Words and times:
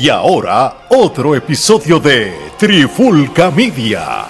Y 0.00 0.10
ahora, 0.10 0.86
otro 0.90 1.34
episodio 1.34 1.98
de 1.98 2.32
Trifulca 2.56 3.50
Media. 3.50 4.26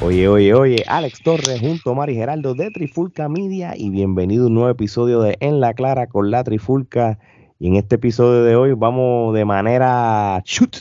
Oye, 0.00 0.28
oye, 0.28 0.54
oye, 0.54 0.84
Alex 0.86 1.20
Torres 1.24 1.58
junto 1.58 1.90
a 1.90 1.94
Mari 1.94 2.14
Geraldo 2.14 2.54
de 2.54 2.70
Trifulca 2.70 3.28
Media 3.28 3.74
y 3.76 3.90
bienvenido 3.90 4.44
a 4.44 4.46
un 4.46 4.54
nuevo 4.54 4.70
episodio 4.70 5.20
de 5.22 5.36
En 5.40 5.58
la 5.58 5.74
Clara 5.74 6.06
con 6.06 6.30
la 6.30 6.44
Trifulca. 6.44 7.18
Y 7.58 7.66
en 7.66 7.74
este 7.74 7.96
episodio 7.96 8.44
de 8.44 8.54
hoy 8.54 8.74
vamos 8.74 9.34
de 9.34 9.44
manera 9.44 10.40
shoot. 10.44 10.76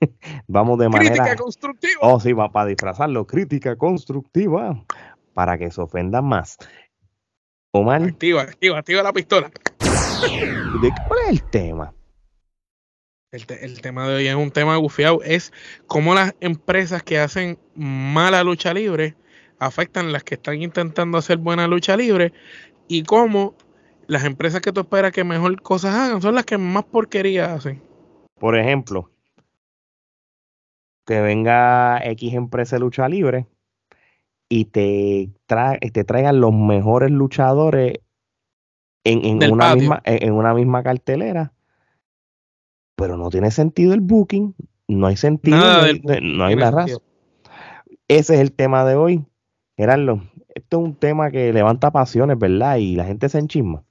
vamos 0.48 0.80
de 0.80 0.88
manera. 0.88 1.14
Crítica 1.14 1.36
constructiva. 1.36 2.00
Oh, 2.00 2.18
sí, 2.18 2.32
va 2.32 2.50
para 2.50 2.66
disfrazarlo. 2.66 3.28
Crítica 3.28 3.76
constructiva 3.76 4.82
para 5.34 5.56
que 5.56 5.70
se 5.70 5.80
ofendan 5.80 6.24
más. 6.24 6.58
Omar, 7.78 8.02
Activa, 8.02 8.42
activa, 8.42 8.78
activa 8.78 9.02
la 9.02 9.12
pistola. 9.12 9.50
¿de 10.72 10.92
¿cuál 11.06 11.18
es 11.26 11.30
el 11.30 11.42
tema? 11.44 11.94
El, 13.30 13.46
te- 13.46 13.64
el 13.64 13.80
tema 13.80 14.08
de 14.08 14.16
hoy 14.16 14.26
es 14.26 14.34
un 14.34 14.50
tema 14.50 14.76
gufiado. 14.76 15.22
Es 15.22 15.52
cómo 15.86 16.14
las 16.14 16.34
empresas 16.40 17.02
que 17.02 17.18
hacen 17.18 17.58
mala 17.74 18.42
lucha 18.42 18.72
libre 18.74 19.14
afectan 19.58 20.12
las 20.12 20.24
que 20.24 20.34
están 20.34 20.62
intentando 20.62 21.18
hacer 21.18 21.38
buena 21.38 21.66
lucha 21.66 21.96
libre 21.96 22.32
y 22.88 23.02
cómo 23.02 23.54
las 24.06 24.24
empresas 24.24 24.60
que 24.60 24.72
tú 24.72 24.80
esperas 24.80 25.12
que 25.12 25.24
mejor 25.24 25.60
cosas 25.60 25.94
hagan 25.94 26.22
son 26.22 26.34
las 26.34 26.44
que 26.46 26.56
más 26.58 26.84
porquería 26.84 27.52
hacen. 27.52 27.82
Por 28.38 28.56
ejemplo, 28.56 29.10
que 31.04 31.20
venga 31.20 31.98
X 32.04 32.34
empresa 32.34 32.76
de 32.76 32.80
lucha 32.80 33.08
libre 33.08 33.46
y 34.48 34.66
te, 34.66 35.30
tra- 35.46 35.78
y 35.80 35.90
te 35.90 36.04
traigan 36.04 36.40
los 36.40 36.52
mejores 36.52 37.10
luchadores 37.10 37.98
en, 39.04 39.24
en 39.24 39.52
una 39.52 39.66
patio. 39.66 39.80
misma, 39.80 40.02
en, 40.04 40.28
en 40.28 40.32
una 40.32 40.54
misma 40.54 40.82
cartelera, 40.82 41.52
pero 42.96 43.16
no 43.16 43.30
tiene 43.30 43.50
sentido 43.50 43.94
el 43.94 44.00
booking, 44.00 44.54
no 44.88 45.06
hay 45.06 45.16
sentido, 45.16 45.56
Nada 45.56 45.86
no 46.22 46.44
hay, 46.44 46.54
no 46.54 46.60
la 46.60 46.70
razón. 46.70 47.02
Ese 48.08 48.34
es 48.34 48.40
el 48.40 48.52
tema 48.52 48.84
de 48.84 48.94
hoy. 48.94 49.24
Gerardo, 49.76 50.22
esto 50.54 50.78
es 50.78 50.84
un 50.84 50.94
tema 50.94 51.30
que 51.30 51.52
levanta 51.52 51.90
pasiones, 51.90 52.38
¿verdad? 52.38 52.78
Y 52.78 52.96
la 52.96 53.04
gente 53.04 53.28
se 53.28 53.38
enchisma. 53.38 53.84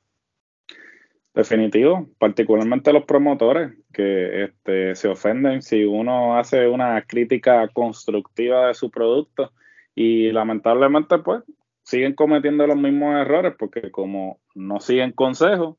Definitivo, 1.34 2.10
particularmente 2.18 2.92
los 2.92 3.06
promotores 3.06 3.74
que 3.94 4.46
este, 4.46 4.96
se 4.96 5.08
ofenden 5.08 5.62
si 5.62 5.86
uno 5.86 6.36
hace 6.36 6.68
una 6.68 7.00
crítica 7.04 7.68
constructiva 7.68 8.68
de 8.68 8.74
su 8.74 8.90
producto 8.90 9.52
y 10.00 10.32
lamentablemente 10.32 11.18
pues 11.18 11.44
siguen 11.84 12.14
cometiendo 12.14 12.68
los 12.68 12.78
mismos 12.78 13.16
errores 13.16 13.56
porque 13.58 13.90
como 13.90 14.40
no 14.54 14.80
siguen 14.80 15.12
consejos 15.12 15.76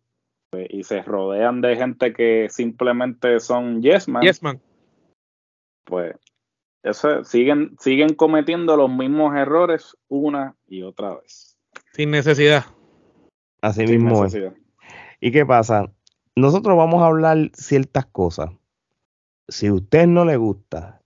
pues, 0.51 0.67
y 0.71 0.83
se 0.83 1.03
rodean 1.03 1.61
de 1.61 1.77
gente 1.77 2.13
que 2.13 2.49
simplemente 2.51 3.39
son 3.39 3.81
yes 3.81 4.09
man, 4.09 4.23
Yes, 4.25 4.43
man. 4.43 4.61
pues 5.85 6.17
eso, 6.83 7.23
siguen, 7.23 7.77
siguen 7.79 8.15
cometiendo 8.15 8.77
los 8.77 8.91
mismos 8.91 9.37
errores 9.37 9.97
una 10.09 10.57
y 10.67 10.83
otra 10.83 11.15
vez. 11.17 11.57
Sin 11.93 12.11
necesidad. 12.11 12.65
Así 13.63 13.87
Sin 13.87 14.03
mismo 14.03 14.25
es. 14.25 14.35
necesidad. 14.35 14.55
¿Y 15.21 15.31
qué 15.31 15.47
pasa? 15.47 15.93
Nosotros 16.35 16.77
vamos 16.77 17.03
a 17.03 17.07
hablar 17.07 17.51
ciertas 17.53 18.07
cosas. 18.07 18.51
Si 19.49 19.67
a 19.69 19.75
usted 19.75 20.07
no 20.07 20.25
le 20.25 20.37
gusta 20.37 20.98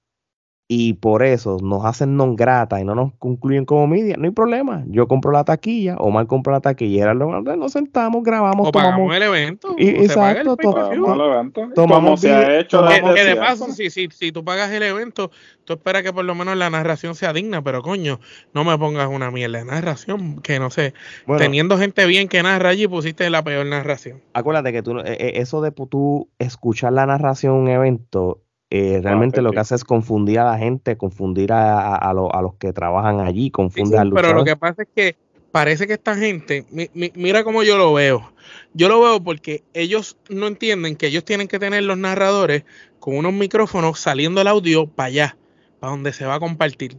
y 0.75 0.95
por 0.95 1.23
eso 1.23 1.59
nos 1.63 1.85
hacen 1.85 2.17
non 2.17 2.35
grata 2.35 2.81
y 2.81 2.85
no 2.85 2.95
nos 2.95 3.13
concluyen 3.21 3.67
como 3.67 3.87
media, 3.87 4.17
no 4.17 4.25
hay 4.25 4.31
problema. 4.31 4.85
Yo 4.89 5.07
compro 5.07 5.31
la 5.31 5.45
taquilla, 5.45 5.97
Omar 5.99 6.27
compra 6.27 6.55
la 6.55 6.61
taquilla, 6.61 6.97
y 6.97 7.01
era 7.01 7.13
lo- 7.13 7.43
nos 7.43 7.73
sentamos, 7.73 8.23
grabamos, 8.23 8.69
O 8.69 8.73
pagamos 8.73 8.97
tomamos. 9.13 9.17
el 9.17 9.23
evento. 9.23 9.75
Y- 9.77 9.99
o 9.99 10.09
se 10.09 10.15
paga 10.15 10.31
el 10.41 10.49
exacto, 10.49 10.57
to- 10.57 10.73
pay-per-view. 10.73 11.07
Vamos 11.07 11.21
al 11.21 11.33
evento. 11.35 11.61
Tomamos 11.75 12.05
Como 12.05 12.17
se 12.17 12.33
ha 12.33 12.59
hecho 12.59 12.79
tomamos- 12.79 13.15
Que, 13.15 13.25
de 13.25 13.37
paso, 13.37 13.67
si, 13.73 13.91
si, 13.91 14.09
si 14.11 14.33
tú 14.33 14.43
pagas 14.45 14.71
el 14.73 14.83
evento, 14.83 15.31
tú 15.67 15.75
esperas 15.75 16.03
que 16.03 16.13
por 16.13 16.25
lo 16.25 16.35
menos 16.35 16.57
la 16.57 16.71
narración 16.71 17.15
sea 17.15 17.35
digna, 17.35 17.61
pero 17.63 17.83
coño, 17.83 18.19
no 18.55 18.65
me 18.65 18.79
pongas 18.79 19.09
una 19.09 19.31
mierda 19.31 19.59
de 19.59 19.65
narración, 19.67 20.41
que 20.41 20.59
no 20.59 20.71
sé, 20.71 20.95
Bueno, 21.27 21.43
teniendo 21.43 21.77
gente 21.77 22.07
bien 22.07 22.29
que 22.29 22.43
narra 22.43 22.71
allí, 22.71 22.89
pusiste 22.89 23.29
la 23.29 23.45
peor 23.45 23.67
narración. 23.67 24.23
acuérdate 24.33 24.73
que 24.73 24.83
tú, 24.83 24.95
no- 24.95 25.03
eh, 25.05 25.17
eh, 25.21 25.33
eso 25.37 25.61
de 25.61 25.71
tú 25.71 26.31
escuchar 26.39 26.95
la 26.95 27.05
narración 27.05 27.53
de 27.57 27.61
un 27.61 27.69
evento, 27.69 28.41
eh, 28.75 29.01
realmente 29.03 29.43
lo 29.43 29.51
que 29.53 29.59
hace 29.61 29.75
es 29.75 29.85
confundir 29.85 30.39
a 30.39 30.45
la 30.45 30.57
gente, 30.59 30.97
confundir 30.97 31.53
a, 31.53 31.79
a- 31.79 31.97
a 31.97 32.15
lo- 32.15 32.35
a 32.35 32.41
los 32.41 32.55
que 32.55 32.73
trabajan 32.73 33.21
allí, 33.21 33.51
confunde 33.51 33.97
sí, 33.97 34.01
al 34.01 34.11
pero 34.13 34.29
lo 34.33 34.45
que 34.45 34.57
pasa 34.57 34.83
es 34.83 34.89
que 34.95 35.17
parece 35.51 35.87
que 35.87 35.93
esta 35.93 36.17
gente, 36.17 36.65
mi- 36.71 36.89
mi- 36.95 37.13
mira 37.15 37.45
cómo 37.45 37.63
yo 37.63 37.77
lo 37.77 37.93
veo. 37.93 38.33
Yo 38.73 38.89
lo 38.89 39.01
veo 39.03 39.23
porque 39.23 39.63
ellos 39.75 40.17
no 40.31 40.47
entienden 40.47 40.97
que 40.97 41.09
ellos 41.09 41.25
tienen 41.25 41.49
que 41.49 41.59
tener 41.59 41.83
los 41.83 41.99
narradores 41.99 42.65
con 42.99 43.17
unos 43.17 43.35
micrófonos 43.35 43.99
saliendo 44.01 44.41
el 44.41 44.47
audio 44.49 44.87
para 44.87 45.09
allá, 45.09 45.37
para 45.79 45.91
donde 45.91 46.15
se 46.15 46.25
va 46.25 46.37
a 46.37 46.41
compartir. 46.41 46.97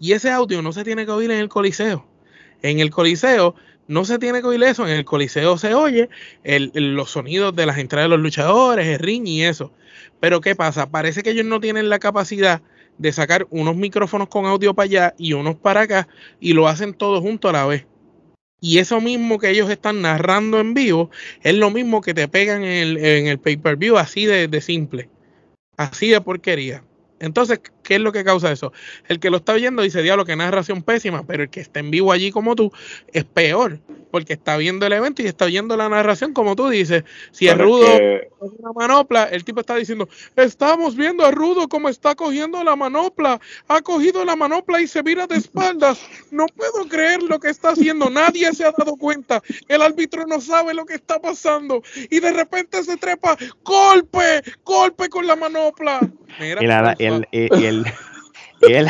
Y 0.00 0.14
ese 0.14 0.30
audio 0.30 0.60
no 0.62 0.72
se 0.72 0.82
tiene 0.82 1.04
que 1.06 1.12
oír 1.12 1.30
en 1.30 1.38
el 1.38 1.48
coliseo. 1.48 2.04
En 2.62 2.80
el 2.80 2.90
coliseo 2.90 3.54
no 3.86 4.04
se 4.04 4.18
tiene 4.18 4.40
que 4.40 4.48
oír 4.48 4.62
eso. 4.64 4.84
En 4.88 4.92
el 4.94 5.04
coliseo 5.04 5.56
se 5.58 5.74
oye 5.74 6.08
el- 6.42 6.72
el- 6.74 6.94
los 6.96 7.10
sonidos 7.10 7.54
de 7.54 7.66
las 7.66 7.78
entradas 7.78 8.06
de 8.10 8.16
los 8.16 8.20
luchadores, 8.20 8.86
el 8.88 8.98
ring 8.98 9.26
y 9.28 9.44
eso. 9.44 9.70
Pero 10.22 10.40
¿qué 10.40 10.54
pasa? 10.54 10.88
Parece 10.88 11.24
que 11.24 11.30
ellos 11.30 11.44
no 11.44 11.58
tienen 11.58 11.88
la 11.88 11.98
capacidad 11.98 12.62
de 12.96 13.10
sacar 13.10 13.48
unos 13.50 13.74
micrófonos 13.74 14.28
con 14.28 14.46
audio 14.46 14.72
para 14.72 14.84
allá 14.84 15.14
y 15.18 15.32
unos 15.32 15.56
para 15.56 15.80
acá 15.80 16.06
y 16.38 16.52
lo 16.52 16.68
hacen 16.68 16.94
todo 16.94 17.20
junto 17.20 17.48
a 17.48 17.52
la 17.52 17.66
vez. 17.66 17.86
Y 18.60 18.78
eso 18.78 19.00
mismo 19.00 19.40
que 19.40 19.50
ellos 19.50 19.68
están 19.68 20.00
narrando 20.00 20.60
en 20.60 20.74
vivo 20.74 21.10
es 21.42 21.56
lo 21.56 21.72
mismo 21.72 22.00
que 22.02 22.14
te 22.14 22.28
pegan 22.28 22.62
en 22.62 22.70
el, 22.70 23.04
en 23.04 23.26
el 23.26 23.40
pay-per-view, 23.40 23.96
así 23.96 24.24
de, 24.24 24.46
de 24.46 24.60
simple, 24.60 25.10
así 25.76 26.10
de 26.10 26.20
porquería. 26.20 26.84
Entonces, 27.18 27.60
¿qué 27.82 27.96
es 27.96 28.00
lo 28.00 28.12
que 28.12 28.22
causa 28.22 28.52
eso? 28.52 28.72
El 29.08 29.18
que 29.18 29.28
lo 29.28 29.38
está 29.38 29.54
viendo 29.54 29.82
dice, 29.82 30.02
diablo, 30.02 30.24
que 30.24 30.36
narración 30.36 30.84
pésima, 30.84 31.26
pero 31.26 31.42
el 31.42 31.50
que 31.50 31.58
está 31.58 31.80
en 31.80 31.90
vivo 31.90 32.12
allí 32.12 32.30
como 32.30 32.54
tú 32.54 32.70
es 33.12 33.24
peor, 33.24 33.80
porque 34.12 34.34
está 34.34 34.56
viendo 34.58 34.86
el 34.86 34.92
evento 34.92 35.22
y 35.22 35.26
está 35.26 35.46
viendo 35.46 35.76
la 35.76 35.88
narración 35.88 36.32
como 36.34 36.54
tú 36.54 36.68
dices. 36.68 37.02
Si 37.32 37.46
es 37.48 37.54
es 37.54 37.58
rudo, 37.58 37.86
que- 37.86 38.28
con 38.38 38.50
una 38.58 38.72
manopla, 38.72 39.24
el 39.24 39.42
tipo 39.44 39.60
está 39.60 39.74
diciendo, 39.74 40.08
estamos 40.36 40.94
viendo 40.96 41.24
a 41.24 41.30
Rudo 41.30 41.68
como 41.68 41.88
está 41.88 42.14
cogiendo 42.14 42.62
la 42.62 42.76
manopla, 42.76 43.40
ha 43.68 43.80
cogido 43.80 44.24
la 44.24 44.36
manopla 44.36 44.80
y 44.80 44.86
se 44.86 45.00
vira 45.02 45.26
de 45.26 45.36
espaldas, 45.36 45.98
no 46.30 46.46
puedo 46.46 46.86
creer 46.88 47.22
lo 47.22 47.38
que 47.40 47.48
está 47.48 47.70
haciendo, 47.70 48.10
nadie 48.10 48.52
se 48.52 48.64
ha 48.64 48.72
dado 48.72 48.96
cuenta, 48.96 49.42
el 49.68 49.80
árbitro 49.80 50.26
no 50.26 50.40
sabe 50.40 50.74
lo 50.74 50.84
que 50.84 50.94
está 50.94 51.18
pasando. 51.20 51.82
Y 52.10 52.20
de 52.20 52.32
repente 52.32 52.82
se 52.84 52.96
trepa, 52.98 53.36
golpe, 53.64 54.42
golpe 54.64 55.08
con 55.08 55.26
la 55.26 55.36
manopla. 55.36 56.00
Mira, 56.38 56.60
el, 56.98 57.26
el, 57.40 57.56
y 58.70 58.72
el- 58.74 58.86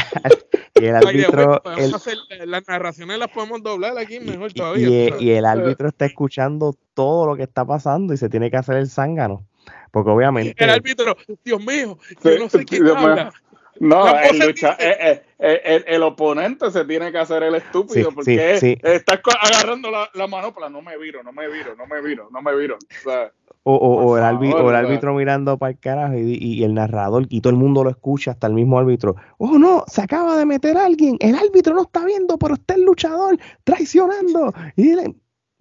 y 0.82 0.88
el 0.88 0.96
árbitro, 0.96 1.62
el- 1.76 1.94
hacer- 1.94 2.18
las 2.46 2.66
narraciones 2.68 3.18
las 3.18 3.28
podemos 3.28 3.62
doblar 3.62 3.96
aquí 3.98 4.18
mejor 4.20 4.50
y, 4.50 4.54
todavía. 4.54 4.88
y- 4.88 5.14
y 5.24 5.30
el 5.30 5.44
árbitro 5.44 5.88
está 5.88 6.06
escuchando 6.06 6.74
todo 6.94 7.26
lo 7.26 7.36
que 7.36 7.44
está 7.44 7.64
pasando 7.64 8.12
y 8.14 8.16
se 8.16 8.28
tiene 8.28 8.50
que 8.50 8.56
hacer 8.56 8.76
el 8.76 8.88
zángano. 8.88 9.46
Porque 9.90 10.10
obviamente 10.10 10.54
el 10.64 10.70
árbitro, 10.70 11.16
Dios 11.44 11.60
mío, 11.64 11.98
yo 12.24 12.38
no 12.38 12.48
sé 12.48 12.64
quién 12.64 12.84
Dios 12.84 12.96
mío. 12.96 13.08
habla. 13.08 13.32
No, 13.80 14.06
el, 14.06 14.38
voz 14.38 14.46
lucha- 14.48 14.76
eh, 14.78 15.22
eh, 15.38 15.60
el, 15.64 15.84
el 15.86 16.02
oponente 16.02 16.70
se 16.70 16.84
tiene 16.84 17.10
que 17.10 17.18
hacer 17.18 17.42
el 17.42 17.54
estúpido 17.54 18.10
Sí, 18.10 18.14
porque 18.14 18.56
sí, 18.58 18.74
sí. 18.74 18.78
está 18.82 19.20
co- 19.20 19.30
agarrando 19.40 19.90
la, 19.90 20.08
la 20.14 20.26
manopla. 20.26 20.68
No 20.68 20.82
me 20.82 20.96
viro, 20.98 21.22
no 21.22 21.32
me 21.32 21.48
viro, 21.48 21.74
no 21.76 21.86
me 21.86 22.00
viro, 22.02 22.28
no 22.30 22.42
me 22.42 22.54
viro. 22.54 22.76
O 22.76 23.10
sea, 23.10 23.32
o, 23.64 23.74
o- 23.74 24.04
o 24.06 24.16
el, 24.16 24.22
favor, 24.22 24.70
el 24.70 24.76
árbitro 24.76 25.14
mirando 25.14 25.56
para 25.56 25.70
el 25.72 25.78
carajo 25.78 26.14
y, 26.14 26.36
y 26.38 26.64
el 26.64 26.74
narrador 26.74 27.26
y 27.28 27.40
todo 27.40 27.50
el 27.52 27.58
mundo 27.58 27.82
lo 27.82 27.90
escucha, 27.90 28.32
hasta 28.32 28.46
el 28.46 28.52
mismo 28.54 28.78
árbitro. 28.78 29.16
Oh 29.38 29.58
no, 29.58 29.84
se 29.86 30.02
acaba 30.02 30.36
de 30.36 30.44
meter 30.46 30.76
alguien, 30.76 31.16
el 31.20 31.34
árbitro 31.34 31.74
no 31.74 31.82
está 31.82 32.04
viendo, 32.04 32.38
pero 32.38 32.54
está 32.54 32.74
el 32.74 32.82
luchador 32.84 33.38
traicionando. 33.64 34.52
Y, 34.76 34.94
le- 34.94 35.14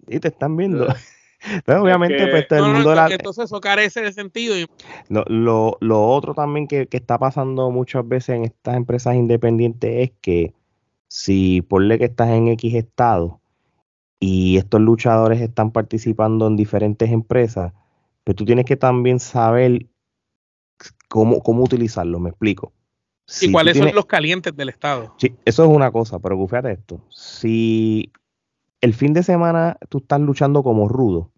y 0.08 0.20
te 0.20 0.28
están 0.28 0.56
viendo. 0.56 0.86
Pero 1.64 1.82
obviamente, 1.82 2.26
pues 2.28 2.46
todo 2.48 2.58
el 2.60 2.64
No, 2.66 2.72
mundo 2.74 2.94
la- 2.94 3.08
entonces 3.08 3.44
eso 3.46 3.60
carece 3.60 4.00
de 4.02 4.12
sentido 4.12 4.56
y 4.56 4.66
Lo, 5.08 5.24
lo, 5.26 5.76
lo 5.80 6.06
otro 6.08 6.34
también 6.34 6.68
que, 6.68 6.86
que 6.86 6.96
está 6.98 7.18
pasando 7.18 7.70
muchas 7.70 8.06
veces 8.06 8.36
en 8.36 8.44
estas 8.44 8.76
empresas 8.76 9.14
independientes 9.16 9.90
es 10.10 10.12
que 10.20 10.54
si 11.08 11.62
ponle 11.62 11.98
que 11.98 12.04
estás 12.06 12.28
en 12.30 12.48
X 12.48 12.74
estado 12.74 13.40
y 14.20 14.56
estos 14.56 14.80
luchadores 14.80 15.40
están 15.40 15.72
participando 15.72 16.46
en 16.46 16.56
diferentes 16.56 17.10
empresas, 17.10 17.72
pues 18.24 18.36
tú 18.36 18.44
tienes 18.44 18.64
que 18.64 18.76
también 18.76 19.18
saber 19.18 19.86
cómo, 21.08 21.40
cómo 21.42 21.64
utilizarlo, 21.64 22.20
me 22.20 22.30
explico. 22.30 22.72
y 23.26 23.32
Si 23.32 23.46
tú 23.46 23.52
cuáles 23.52 23.72
tienes- 23.74 23.90
son 23.90 23.96
los 23.96 24.06
calientes 24.06 24.54
del 24.56 24.68
Estado. 24.68 25.14
Sí, 25.18 25.34
eso 25.44 25.64
es 25.64 25.68
una 25.70 25.90
cosa, 25.90 26.18
pero 26.20 26.38
fíjate 26.46 26.72
esto. 26.72 27.00
Si 27.08 28.12
el 28.80 28.94
fin 28.94 29.12
de 29.12 29.22
semana 29.24 29.76
tú 29.88 29.98
estás 29.98 30.20
luchando 30.20 30.62
como 30.62 30.88
rudo 30.88 31.30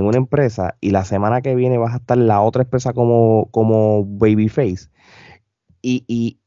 en 0.00 0.06
una 0.06 0.18
empresa 0.18 0.76
y 0.80 0.90
la 0.90 1.04
semana 1.04 1.42
que 1.42 1.54
viene 1.54 1.78
vas 1.78 1.94
a 1.94 1.98
estar 1.98 2.18
la 2.18 2.40
otra 2.42 2.62
empresa 2.62 2.92
como, 2.92 3.48
como 3.52 4.04
babyface 4.04 4.88
y, 5.82 6.04
y 6.06 6.38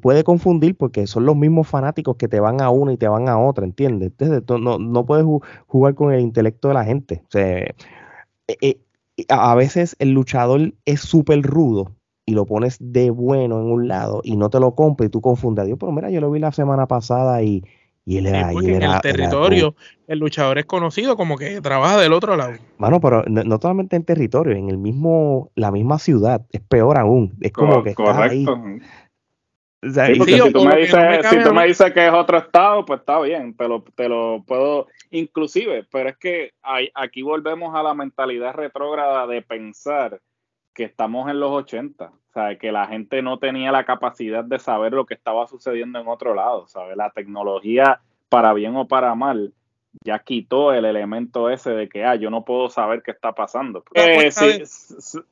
puede 0.00 0.24
confundir 0.24 0.76
porque 0.76 1.06
son 1.06 1.26
los 1.26 1.36
mismos 1.36 1.68
fanáticos 1.68 2.16
que 2.16 2.28
te 2.28 2.40
van 2.40 2.60
a 2.60 2.70
una 2.70 2.92
y 2.92 2.96
te 2.96 3.08
van 3.08 3.28
a 3.28 3.38
otra, 3.38 3.64
¿entiendes? 3.64 4.12
Entonces, 4.18 4.42
no, 4.62 4.78
no 4.78 5.04
puedes 5.04 5.26
jugar 5.66 5.94
con 5.94 6.12
el 6.12 6.20
intelecto 6.20 6.68
de 6.68 6.74
la 6.74 6.84
gente. 6.84 7.22
Eh, 7.34 7.74
eh, 8.48 8.80
a 9.28 9.54
veces 9.54 9.96
el 9.98 10.12
luchador 10.12 10.74
es 10.84 11.00
súper 11.00 11.42
rudo 11.42 11.94
y 12.26 12.32
lo 12.32 12.46
pones 12.46 12.76
de 12.80 13.10
bueno 13.10 13.60
en 13.60 13.66
un 13.66 13.88
lado 13.88 14.20
y 14.24 14.36
no 14.36 14.50
te 14.50 14.60
lo 14.60 14.74
compra 14.74 15.06
y 15.06 15.10
tú 15.10 15.20
confundes. 15.20 15.66
Dios, 15.66 15.78
pero 15.78 15.92
mira, 15.92 16.10
yo 16.10 16.20
lo 16.20 16.30
vi 16.30 16.40
la 16.40 16.52
semana 16.52 16.86
pasada 16.86 17.42
y, 17.42 17.64
y 18.04 18.18
él 18.18 18.26
era, 18.26 18.50
en 18.50 18.82
el 18.82 19.00
territorio 19.00 19.74
el 20.10 20.18
luchador 20.18 20.58
es 20.58 20.66
conocido 20.66 21.16
como 21.16 21.38
que 21.38 21.60
trabaja 21.60 22.00
del 22.00 22.12
otro 22.12 22.36
lado. 22.36 22.54
Mano, 22.78 23.00
pero 23.00 23.22
no, 23.28 23.58
solamente 23.60 23.94
en 23.94 24.04
territorio, 24.04 24.56
en 24.56 24.68
el 24.68 24.76
mismo, 24.76 25.52
la 25.54 25.70
misma 25.70 26.00
ciudad, 26.00 26.44
es 26.50 26.60
peor 26.62 26.98
aún. 26.98 27.36
Es 27.40 27.52
como 27.52 27.84
que 27.84 27.90
está 27.90 28.24
ahí. 28.24 28.44
si, 28.44 28.46
tú, 30.52 30.64
me 30.64 30.76
dices, 31.66 31.92
que 31.92 32.08
es 32.08 32.12
otro 32.12 32.38
estado, 32.38 32.84
pues 32.84 32.98
está 32.98 33.20
bien, 33.20 33.56
te 33.56 33.68
lo, 33.68 33.84
te 33.94 34.08
lo 34.08 34.42
puedo, 34.44 34.88
inclusive, 35.12 35.86
pero 35.92 36.08
es 36.08 36.16
que 36.16 36.54
aquí 36.94 37.22
volvemos 37.22 37.72
a 37.76 37.84
la 37.84 37.94
mentalidad 37.94 38.54
retrógrada 38.54 39.28
de 39.28 39.42
pensar 39.42 40.20
que 40.74 40.82
estamos 40.82 41.30
en 41.30 41.38
los 41.38 41.52
80, 41.52 42.10
o 42.30 42.32
sea, 42.32 42.56
que 42.58 42.70
la 42.70 42.86
gente 42.86 43.22
no 43.22 43.40
tenía 43.40 43.72
la 43.72 43.84
capacidad 43.84 44.44
de 44.44 44.60
saber 44.60 44.92
lo 44.92 45.04
que 45.04 45.14
estaba 45.14 45.48
sucediendo 45.48 45.98
en 45.98 46.06
otro 46.06 46.32
lado, 46.32 46.68
¿sabes? 46.68 46.96
La 46.96 47.10
tecnología, 47.10 48.00
para 48.28 48.52
bien 48.52 48.76
o 48.76 48.86
para 48.86 49.16
mal, 49.16 49.52
ya 50.04 50.20
quitó 50.20 50.72
el 50.72 50.84
elemento 50.84 51.50
ese 51.50 51.70
de 51.70 51.88
que, 51.88 52.04
ah, 52.04 52.14
yo 52.14 52.30
no 52.30 52.44
puedo 52.44 52.70
saber 52.70 53.02
qué 53.02 53.10
está 53.10 53.32
pasando. 53.32 53.84
Eh, 53.94 54.30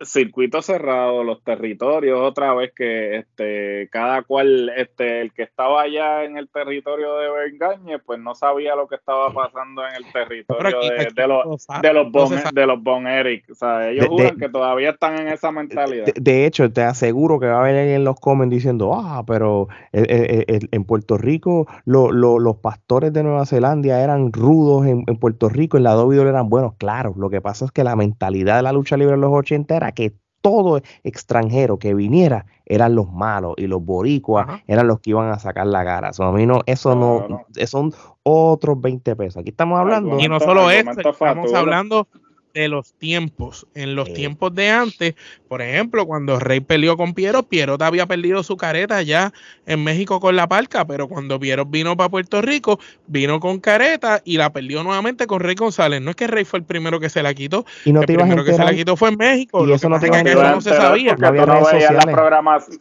circuito 0.02 0.62
cerrado, 0.62 1.24
los 1.24 1.42
territorios, 1.42 2.20
otra 2.20 2.54
vez 2.54 2.72
que 2.74 3.16
este, 3.18 3.88
cada 3.90 4.22
cual, 4.22 4.70
este, 4.76 5.20
el 5.20 5.32
que 5.32 5.44
estaba 5.44 5.82
allá 5.82 6.24
en 6.24 6.36
el 6.36 6.48
territorio 6.48 7.16
de 7.16 7.30
Bergañe, 7.30 7.98
pues 7.98 8.20
no 8.20 8.34
sabía 8.34 8.74
lo 8.74 8.88
que 8.88 8.96
estaba 8.96 9.32
pasando 9.32 9.86
en 9.86 9.94
el 9.94 10.12
territorio 10.12 10.80
de, 10.80 11.26
los, 11.26 11.66
de 11.80 11.92
los 11.92 12.10
bon, 12.10 12.30
de 12.52 12.66
los 12.66 12.82
bon 12.82 13.06
Eric. 13.06 13.44
O 13.50 13.54
sea, 13.54 13.88
ellos 13.88 14.06
juran 14.06 14.36
que 14.36 14.48
todavía 14.48 14.90
están 14.90 15.18
en 15.18 15.28
esa 15.28 15.50
mentalidad. 15.50 16.06
De, 16.14 16.46
hecho, 16.46 16.70
te 16.72 16.82
aseguro 16.82 17.40
que 17.40 17.46
va 17.46 17.56
a 17.56 17.60
haber 17.60 17.76
alguien 17.76 17.96
en 17.96 18.04
los 18.04 18.18
comments 18.20 18.54
diciendo, 18.54 18.92
ah, 18.94 19.22
pero 19.26 19.68
eh, 19.92 20.44
eh, 20.48 20.58
en 20.70 20.84
Puerto 20.84 21.16
Rico 21.16 21.66
los 21.84 22.56
pastores 22.56 23.12
de 23.12 23.22
Nueva 23.22 23.46
Zelanda 23.46 24.02
eran 24.02 24.30
rudos 24.48 24.86
en, 24.86 25.04
Puerto 25.04 25.50
Rico, 25.50 25.76
en 25.76 25.82
la 25.82 25.94
WWE 25.94 26.26
eran 26.26 26.48
buenos, 26.48 26.74
claro. 26.78 27.14
Lo 27.16 27.28
que 27.28 27.42
pasa 27.42 27.66
es 27.66 27.70
que 27.70 27.84
la 27.84 27.96
mentalidad 27.96 28.56
de 28.56 28.62
la 28.62 28.72
lucha 28.72 28.96
libre 28.96 29.14
en 29.14 29.20
los 29.20 29.32
80 29.32 29.76
era 29.76 29.92
que 29.92 30.14
todo 30.40 30.80
extranjero 31.04 31.78
que 31.78 31.94
viniera 31.94 32.46
eran 32.64 32.94
los 32.94 33.12
malos 33.12 33.54
y 33.58 33.66
los 33.66 33.84
boricuas 33.84 34.62
eran 34.66 34.86
los 34.86 35.00
que 35.00 35.10
iban 35.10 35.30
a 35.30 35.38
sacar 35.38 35.66
la 35.66 35.84
cara. 35.84 36.10
a 36.16 36.32
mí 36.32 36.46
no, 36.46 36.60
eso 36.64 36.94
no, 36.94 37.44
son 37.66 37.92
otros 38.22 38.80
20 38.80 39.16
pesos. 39.16 39.36
Aquí 39.38 39.50
estamos 39.50 39.78
hablando. 39.78 40.18
Y 40.18 40.28
no 40.28 40.40
solo 40.40 40.70
eso, 40.70 40.92
estamos 40.92 41.52
hablando 41.52 42.08
de 42.58 42.68
los 42.68 42.92
tiempos. 42.94 43.68
En 43.74 43.94
los 43.94 44.12
tiempos 44.12 44.52
de 44.52 44.68
antes, 44.68 45.14
por 45.46 45.62
ejemplo, 45.62 46.06
cuando 46.06 46.40
Rey 46.40 46.58
peleó 46.58 46.96
con 46.96 47.14
Piero, 47.14 47.44
Piero 47.44 47.76
había 47.80 48.06
perdido 48.06 48.42
su 48.42 48.56
careta 48.56 49.00
ya 49.02 49.32
en 49.64 49.84
México 49.84 50.18
con 50.18 50.34
la 50.34 50.48
palca, 50.48 50.84
pero 50.84 51.06
cuando 51.06 51.38
Piero 51.38 51.64
vino 51.64 51.96
para 51.96 52.08
Puerto 52.08 52.42
Rico, 52.42 52.80
vino 53.06 53.38
con 53.38 53.60
careta 53.60 54.20
y 54.24 54.38
la 54.38 54.52
perdió 54.52 54.82
nuevamente 54.82 55.28
con 55.28 55.38
Rey 55.38 55.54
González. 55.54 56.02
No 56.02 56.10
es 56.10 56.16
que 56.16 56.26
Rey 56.26 56.44
fue 56.44 56.58
el 56.58 56.64
primero 56.64 56.98
que 56.98 57.08
se 57.08 57.22
la 57.22 57.32
quitó, 57.32 57.64
y 57.84 57.92
no 57.92 58.00
el 58.00 58.06
primero 58.06 58.44
que 58.44 58.54
se 58.54 58.64
la 58.64 58.74
quitó 58.74 58.96
fue 58.96 59.10
en 59.10 59.18
México. 59.18 59.64
Y 59.64 59.72
eso 59.72 59.88
no, 59.88 60.00
se 60.00 60.08
sabía. 60.08 61.14
No 61.16 61.28
había 61.28 61.46
redes 61.46 61.68
sociales. 61.68 62.16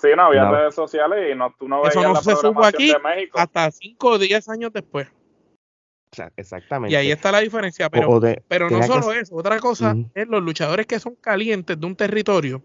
Sí, 0.01 0.07
no 0.15 0.23
había 0.23 0.49
redes 0.49 0.73
sociales 0.73 1.31
y 1.31 1.37
no, 1.37 1.53
tú 1.57 1.67
no 1.67 1.81
veías 1.81 1.95
Eso 1.95 2.01
no 2.01 2.15
se 2.15 2.35
supo 2.35 2.65
aquí 2.65 2.91
hasta 3.35 3.69
5 3.69 4.07
o 4.07 4.17
10 4.17 4.49
años 4.49 4.73
después. 4.73 5.07
Exactamente. 6.35 6.93
Y 6.93 6.95
ahí 6.95 7.11
está 7.11 7.31
la 7.31 7.39
diferencia, 7.39 7.89
pero, 7.89 8.19
pero 8.47 8.69
no 8.69 8.83
solo 8.83 9.11
eso, 9.11 9.35
otra 9.35 9.59
cosa 9.59 9.95
es 10.13 10.27
los 10.27 10.41
luchadores 10.41 10.85
que 10.85 10.99
son 10.99 11.15
calientes 11.15 11.79
de 11.79 11.85
un 11.85 11.95
territorio. 11.95 12.63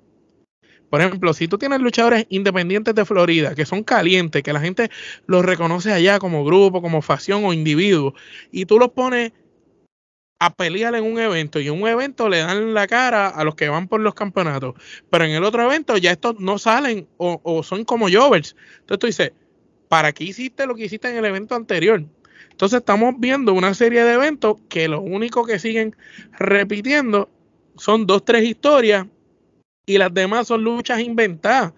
Por 0.90 1.00
ejemplo, 1.00 1.32
si 1.32 1.48
tú 1.48 1.56
tienes 1.56 1.80
luchadores 1.80 2.26
independientes 2.28 2.94
de 2.94 3.04
Florida 3.06 3.54
que 3.54 3.64
son 3.64 3.82
calientes, 3.82 4.42
que 4.42 4.52
la 4.52 4.60
gente 4.60 4.90
los 5.26 5.44
reconoce 5.44 5.90
allá 5.90 6.18
como 6.18 6.44
grupo, 6.44 6.82
como 6.82 7.00
facción 7.00 7.44
o 7.44 7.52
individuo, 7.52 8.14
y 8.50 8.66
tú 8.66 8.78
los 8.78 8.90
pones 8.90 9.32
a 10.38 10.52
pelear 10.52 10.94
en 10.94 11.04
un 11.04 11.18
evento 11.18 11.60
y 11.60 11.68
en 11.68 11.80
un 11.80 11.88
evento 11.88 12.28
le 12.28 12.38
dan 12.38 12.74
la 12.74 12.86
cara 12.86 13.28
a 13.28 13.44
los 13.44 13.54
que 13.54 13.68
van 13.68 13.88
por 13.88 14.00
los 14.00 14.12
campeonatos, 14.12 14.74
pero 15.08 15.24
en 15.24 15.30
el 15.30 15.44
otro 15.44 15.62
evento 15.62 15.96
ya 15.96 16.10
estos 16.10 16.38
no 16.40 16.58
salen 16.58 17.06
o, 17.16 17.40
o 17.42 17.62
son 17.62 17.84
como 17.84 18.10
Jovers. 18.10 18.56
Entonces 18.80 18.98
tú 18.98 19.06
dices, 19.06 19.32
¿para 19.88 20.12
qué 20.12 20.24
hiciste 20.24 20.66
lo 20.66 20.74
que 20.74 20.84
hiciste 20.84 21.08
en 21.08 21.16
el 21.16 21.24
evento 21.24 21.54
anterior? 21.54 22.04
Entonces 22.52 22.80
estamos 22.80 23.14
viendo 23.18 23.52
una 23.52 23.74
serie 23.74 24.04
de 24.04 24.14
eventos 24.14 24.56
que 24.68 24.86
lo 24.86 25.00
único 25.00 25.44
que 25.44 25.58
siguen 25.58 25.96
repitiendo 26.38 27.28
son 27.76 28.06
dos, 28.06 28.24
tres 28.24 28.44
historias 28.44 29.06
y 29.86 29.98
las 29.98 30.14
demás 30.14 30.46
son 30.46 30.62
luchas 30.62 31.00
inventadas, 31.00 31.72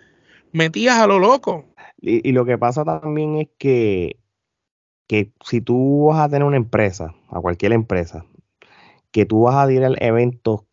metidas 0.53 0.99
a 0.99 1.07
lo 1.07 1.19
loco. 1.19 1.65
Y, 2.01 2.33
lo 2.33 2.45
que 2.45 2.59
pasa 2.59 2.85
también 2.85 3.37
es 3.37 3.49
que, 3.57 4.19
que 5.07 5.33
si 5.43 5.63
tú 5.63 6.09
vas 6.09 6.21
a 6.21 6.29
tener 6.29 6.45
una 6.45 6.59
empresa, 6.59 7.15
a 7.31 7.41
cualquier 7.41 7.73
empresa, 7.73 8.27
que 9.11 9.25
tú 9.25 9.43
vas 9.43 9.55
a 9.55 9.73
ir 9.73 9.83
a 9.83 9.95
eventos 10.01 10.65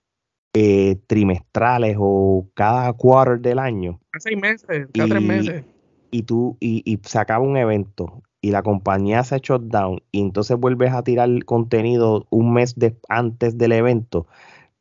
eh, 0.54 0.98
trimestrales 1.08 1.96
o 1.98 2.50
cada 2.54 2.92
quarter 2.92 3.40
del 3.40 3.60
año. 3.60 4.02
Cada 4.12 4.20
seis 4.20 4.38
meses, 4.38 4.88
cada 4.94 5.08
tres 5.08 5.22
meses. 5.22 5.64
Y 6.10 6.24
tú, 6.24 6.58
y, 6.60 6.82
y 6.84 7.00
se 7.08 7.20
acaba 7.20 7.46
un 7.46 7.56
evento 7.56 8.22
y 8.42 8.52
la 8.52 8.64
compañía 8.64 9.24
se 9.24 9.36
ha 9.36 9.42
down 9.60 10.02
y 10.12 10.22
entonces 10.22 10.58
vuelves 10.58 10.94
a 10.94 11.04
tirar 11.04 11.30
contenido 11.46 12.26
un 12.30 12.54
mes 12.54 12.76
antes 13.08 13.58
del 13.58 13.72
evento, 13.72 14.28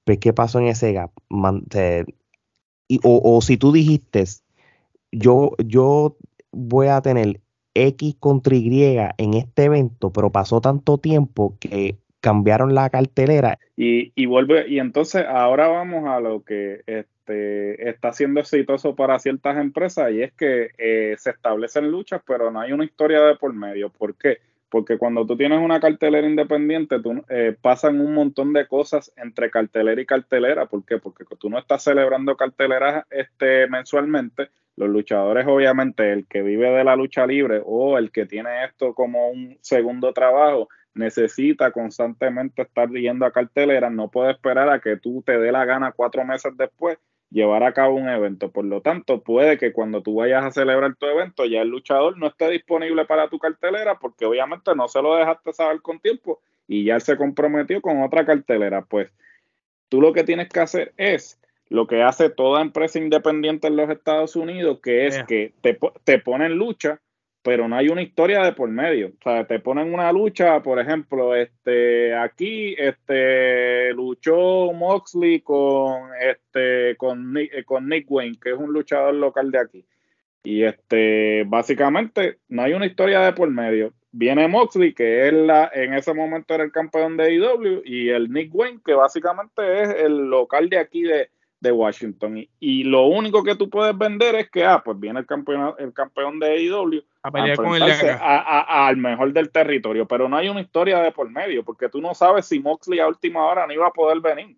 pues 0.04 0.18
¿qué 0.18 0.32
pasó 0.32 0.58
en 0.58 0.66
ese 0.66 0.92
gap? 0.92 1.10
y, 2.88 3.00
o, 3.04 3.40
si 3.40 3.56
tú 3.56 3.70
dijiste, 3.70 4.24
yo, 5.12 5.52
yo 5.64 6.16
voy 6.50 6.88
a 6.88 7.00
tener 7.02 7.40
X 7.74 8.16
contra 8.18 8.56
Y 8.56 8.96
en 9.18 9.34
este 9.34 9.64
evento, 9.64 10.12
pero 10.12 10.30
pasó 10.30 10.60
tanto 10.60 10.98
tiempo 10.98 11.56
que 11.60 11.98
cambiaron 12.20 12.74
la 12.74 12.90
cartelera. 12.90 13.58
Y, 13.76 14.12
y 14.14 14.26
vuelve, 14.26 14.68
y 14.68 14.78
entonces 14.78 15.24
ahora 15.26 15.68
vamos 15.68 16.08
a 16.08 16.20
lo 16.20 16.42
que 16.42 16.82
está 17.30 18.12
siendo 18.12 18.40
exitoso 18.40 18.94
para 18.94 19.18
ciertas 19.18 19.56
empresas 19.58 20.10
y 20.12 20.22
es 20.22 20.32
que 20.32 20.70
eh, 20.78 21.14
se 21.18 21.30
establecen 21.30 21.90
luchas, 21.90 22.22
pero 22.26 22.50
no 22.50 22.60
hay 22.60 22.72
una 22.72 22.84
historia 22.84 23.20
de 23.22 23.36
por 23.36 23.52
medio. 23.52 23.90
¿Por 23.90 24.14
qué? 24.16 24.38
Porque 24.70 24.98
cuando 24.98 25.26
tú 25.26 25.36
tienes 25.36 25.58
una 25.58 25.80
cartelera 25.80 26.26
independiente, 26.26 27.00
tú, 27.00 27.24
eh, 27.28 27.56
pasan 27.60 28.00
un 28.00 28.14
montón 28.14 28.52
de 28.52 28.68
cosas 28.68 29.12
entre 29.16 29.50
cartelera 29.50 30.00
y 30.00 30.06
cartelera. 30.06 30.66
¿Por 30.66 30.84
qué? 30.84 30.98
Porque 30.98 31.24
tú 31.38 31.50
no 31.50 31.58
estás 31.58 31.82
celebrando 31.82 32.36
carteleras 32.36 33.04
este, 33.10 33.66
mensualmente. 33.66 34.50
Los 34.76 34.88
luchadores, 34.88 35.46
obviamente, 35.48 36.12
el 36.12 36.26
que 36.26 36.42
vive 36.42 36.70
de 36.70 36.84
la 36.84 36.94
lucha 36.94 37.26
libre 37.26 37.60
o 37.64 37.98
el 37.98 38.12
que 38.12 38.26
tiene 38.26 38.64
esto 38.64 38.94
como 38.94 39.28
un 39.28 39.58
segundo 39.60 40.12
trabajo, 40.12 40.68
necesita 40.94 41.72
constantemente 41.72 42.62
estar 42.62 42.88
yendo 42.90 43.26
a 43.26 43.32
carteleras. 43.32 43.92
No 43.92 44.08
puede 44.08 44.30
esperar 44.30 44.70
a 44.70 44.80
que 44.80 44.96
tú 44.96 45.22
te 45.26 45.38
dé 45.38 45.50
la 45.50 45.64
gana 45.64 45.92
cuatro 45.92 46.24
meses 46.24 46.56
después 46.56 46.96
llevar 47.30 47.62
a 47.62 47.72
cabo 47.72 47.94
un 47.94 48.08
evento. 48.08 48.50
Por 48.50 48.64
lo 48.64 48.80
tanto, 48.80 49.22
puede 49.22 49.56
que 49.58 49.72
cuando 49.72 50.02
tú 50.02 50.16
vayas 50.16 50.44
a 50.44 50.50
celebrar 50.50 50.96
tu 50.96 51.06
evento 51.06 51.46
ya 51.46 51.62
el 51.62 51.68
luchador 51.68 52.18
no 52.18 52.26
esté 52.26 52.50
disponible 52.50 53.04
para 53.06 53.28
tu 53.28 53.38
cartelera 53.38 53.98
porque 53.98 54.26
obviamente 54.26 54.74
no 54.74 54.88
se 54.88 55.00
lo 55.00 55.16
dejaste 55.16 55.52
saber 55.52 55.80
con 55.80 56.00
tiempo 56.00 56.40
y 56.66 56.84
ya 56.84 56.96
él 56.96 57.00
se 57.00 57.16
comprometió 57.16 57.80
con 57.80 58.02
otra 58.02 58.26
cartelera. 58.26 58.82
Pues 58.82 59.10
tú 59.88 60.00
lo 60.00 60.12
que 60.12 60.24
tienes 60.24 60.48
que 60.48 60.60
hacer 60.60 60.92
es 60.96 61.40
lo 61.68 61.86
que 61.86 62.02
hace 62.02 62.30
toda 62.30 62.62
empresa 62.62 62.98
independiente 62.98 63.68
en 63.68 63.76
los 63.76 63.88
Estados 63.90 64.34
Unidos, 64.34 64.80
que 64.82 65.06
es 65.06 65.22
que 65.24 65.54
te, 65.60 65.78
te 66.02 66.18
ponen 66.18 66.54
lucha 66.54 67.00
pero 67.42 67.68
no 67.68 67.76
hay 67.76 67.88
una 67.88 68.02
historia 68.02 68.42
de 68.42 68.52
por 68.52 68.68
medio. 68.68 69.08
O 69.08 69.22
sea, 69.22 69.46
te 69.46 69.60
ponen 69.60 69.94
una 69.94 70.12
lucha, 70.12 70.62
por 70.62 70.78
ejemplo, 70.78 71.34
este, 71.34 72.14
aquí, 72.14 72.74
este, 72.76 73.94
luchó 73.94 74.72
Moxley 74.72 75.40
con, 75.40 76.10
este, 76.20 76.96
con, 76.96 77.32
Nick, 77.32 77.64
con 77.64 77.88
Nick 77.88 78.10
Wayne, 78.10 78.38
que 78.40 78.50
es 78.50 78.58
un 78.58 78.72
luchador 78.72 79.14
local 79.14 79.50
de 79.50 79.58
aquí. 79.58 79.86
Y 80.42 80.64
este, 80.64 81.44
básicamente, 81.46 82.38
no 82.48 82.62
hay 82.62 82.74
una 82.74 82.86
historia 82.86 83.20
de 83.20 83.32
por 83.32 83.50
medio. 83.50 83.94
Viene 84.12 84.48
Moxley, 84.48 84.92
que 84.92 85.28
es 85.28 85.32
la, 85.32 85.70
en 85.72 85.94
ese 85.94 86.12
momento 86.12 86.54
era 86.54 86.64
el 86.64 86.72
campeón 86.72 87.16
de 87.16 87.32
IW, 87.34 87.82
y 87.84 88.10
el 88.10 88.30
Nick 88.30 88.54
Wayne, 88.54 88.80
que 88.84 88.94
básicamente 88.94 89.82
es 89.82 89.88
el 90.00 90.28
local 90.28 90.68
de 90.68 90.78
aquí 90.78 91.02
de, 91.02 91.30
de 91.60 91.72
Washington. 91.72 92.46
Y, 92.58 92.84
lo 92.84 93.06
único 93.06 93.42
que 93.44 93.54
tú 93.54 93.70
puedes 93.70 93.96
vender 93.96 94.34
es 94.34 94.50
que, 94.50 94.64
ah, 94.64 94.82
pues 94.84 94.98
viene 94.98 95.20
el 95.20 95.26
campeón, 95.26 95.74
el 95.78 95.92
campeón 95.94 96.38
de 96.38 96.48
AEW 96.48 97.02
a 97.22 97.30
pelear 97.30 97.56
con 97.56 97.74
el 97.74 97.82
al 97.82 98.96
mejor 98.96 99.32
del 99.32 99.50
territorio, 99.50 100.06
pero 100.06 100.28
no 100.28 100.36
hay 100.36 100.48
una 100.48 100.60
historia 100.60 101.00
de 101.00 101.12
por 101.12 101.28
medio, 101.30 101.64
porque 101.64 101.88
tú 101.88 102.00
no 102.00 102.14
sabes 102.14 102.46
si 102.46 102.60
Moxley 102.60 102.98
a 102.98 103.08
última 103.08 103.46
hora 103.46 103.66
no 103.66 103.72
iba 103.72 103.86
a 103.86 103.92
poder 103.92 104.20
venir. 104.20 104.56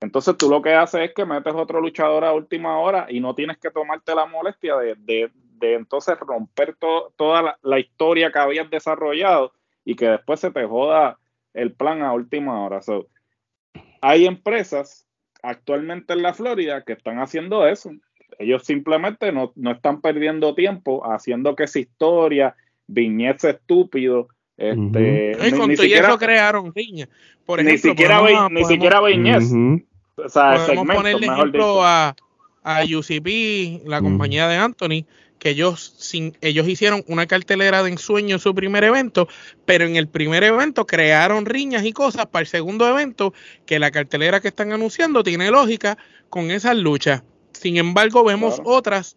Entonces 0.00 0.36
tú 0.36 0.48
lo 0.48 0.60
que 0.60 0.74
haces 0.74 1.08
es 1.08 1.14
que 1.14 1.24
metes 1.24 1.54
otro 1.54 1.80
luchador 1.80 2.24
a 2.24 2.32
última 2.32 2.78
hora 2.78 3.06
y 3.08 3.20
no 3.20 3.34
tienes 3.34 3.58
que 3.58 3.70
tomarte 3.70 4.14
la 4.14 4.26
molestia 4.26 4.76
de, 4.76 4.94
de 4.96 5.74
entonces 5.74 6.18
romper 6.18 6.76
toda 6.76 7.56
la, 7.62 7.78
historia 7.78 8.30
que 8.30 8.38
habías 8.38 8.68
desarrollado 8.70 9.52
y 9.84 9.96
que 9.96 10.08
después 10.08 10.40
se 10.40 10.50
te 10.50 10.64
joda 10.64 11.18
el 11.52 11.72
plan 11.72 12.02
a 12.02 12.12
última 12.12 12.64
hora. 12.64 12.80
hay 14.00 14.26
empresas 14.26 15.06
actualmente 15.42 16.12
en 16.12 16.22
la 16.22 16.34
Florida 16.34 16.84
que 16.84 16.94
están 16.94 17.18
haciendo 17.18 17.66
eso. 17.66 17.90
Ellos 18.38 18.64
simplemente 18.64 19.32
no, 19.32 19.52
están 19.70 20.00
perdiendo 20.00 20.54
tiempo 20.54 21.04
haciendo 21.10 21.54
que 21.54 21.64
esa 21.64 21.78
historia, 21.78 22.54
viñetes 22.86 23.44
estúpidos, 23.44 24.26
este, 24.56 25.36
y 25.48 25.50
con 25.52 25.68
ni, 25.68 25.76
siquiera, 25.76 26.08
eso 26.08 26.18
crearon. 26.18 26.72
Por 27.44 27.60
ejemplo, 27.60 27.72
ni 27.72 27.78
siquiera, 27.78 28.48
ni 28.50 28.64
siquiera 28.64 29.00
viñetes. 29.00 29.52
o 30.16 30.28
sea, 30.28 30.64
podemos 30.66 30.94
ponerle 30.94 31.26
ejemplo 31.26 31.84
a, 31.84 32.14
a 32.62 32.82
UCP, 32.82 33.86
la 33.86 34.00
compañía 34.00 34.48
de 34.48 34.56
Anthony, 34.56 35.06
que 35.38 35.50
ellos, 35.50 35.94
sin, 35.98 36.36
ellos 36.40 36.66
hicieron 36.66 37.04
una 37.06 37.26
cartelera 37.26 37.82
de 37.82 37.90
ensueño 37.90 38.36
en 38.36 38.40
su 38.40 38.54
primer 38.54 38.84
evento, 38.84 39.28
pero 39.66 39.84
en 39.84 39.96
el 39.96 40.08
primer 40.08 40.42
evento 40.42 40.86
crearon 40.86 41.44
riñas 41.44 41.84
y 41.84 41.92
cosas 41.92 42.26
para 42.26 42.40
el 42.40 42.46
segundo 42.46 42.88
evento, 42.88 43.34
que 43.66 43.78
la 43.78 43.90
cartelera 43.90 44.40
que 44.40 44.48
están 44.48 44.72
anunciando 44.72 45.22
tiene 45.22 45.50
lógica 45.50 45.98
con 46.30 46.50
esas 46.50 46.76
luchas. 46.76 47.22
Sin 47.54 47.76
embargo, 47.76 48.24
vemos 48.24 48.60
otras 48.64 49.16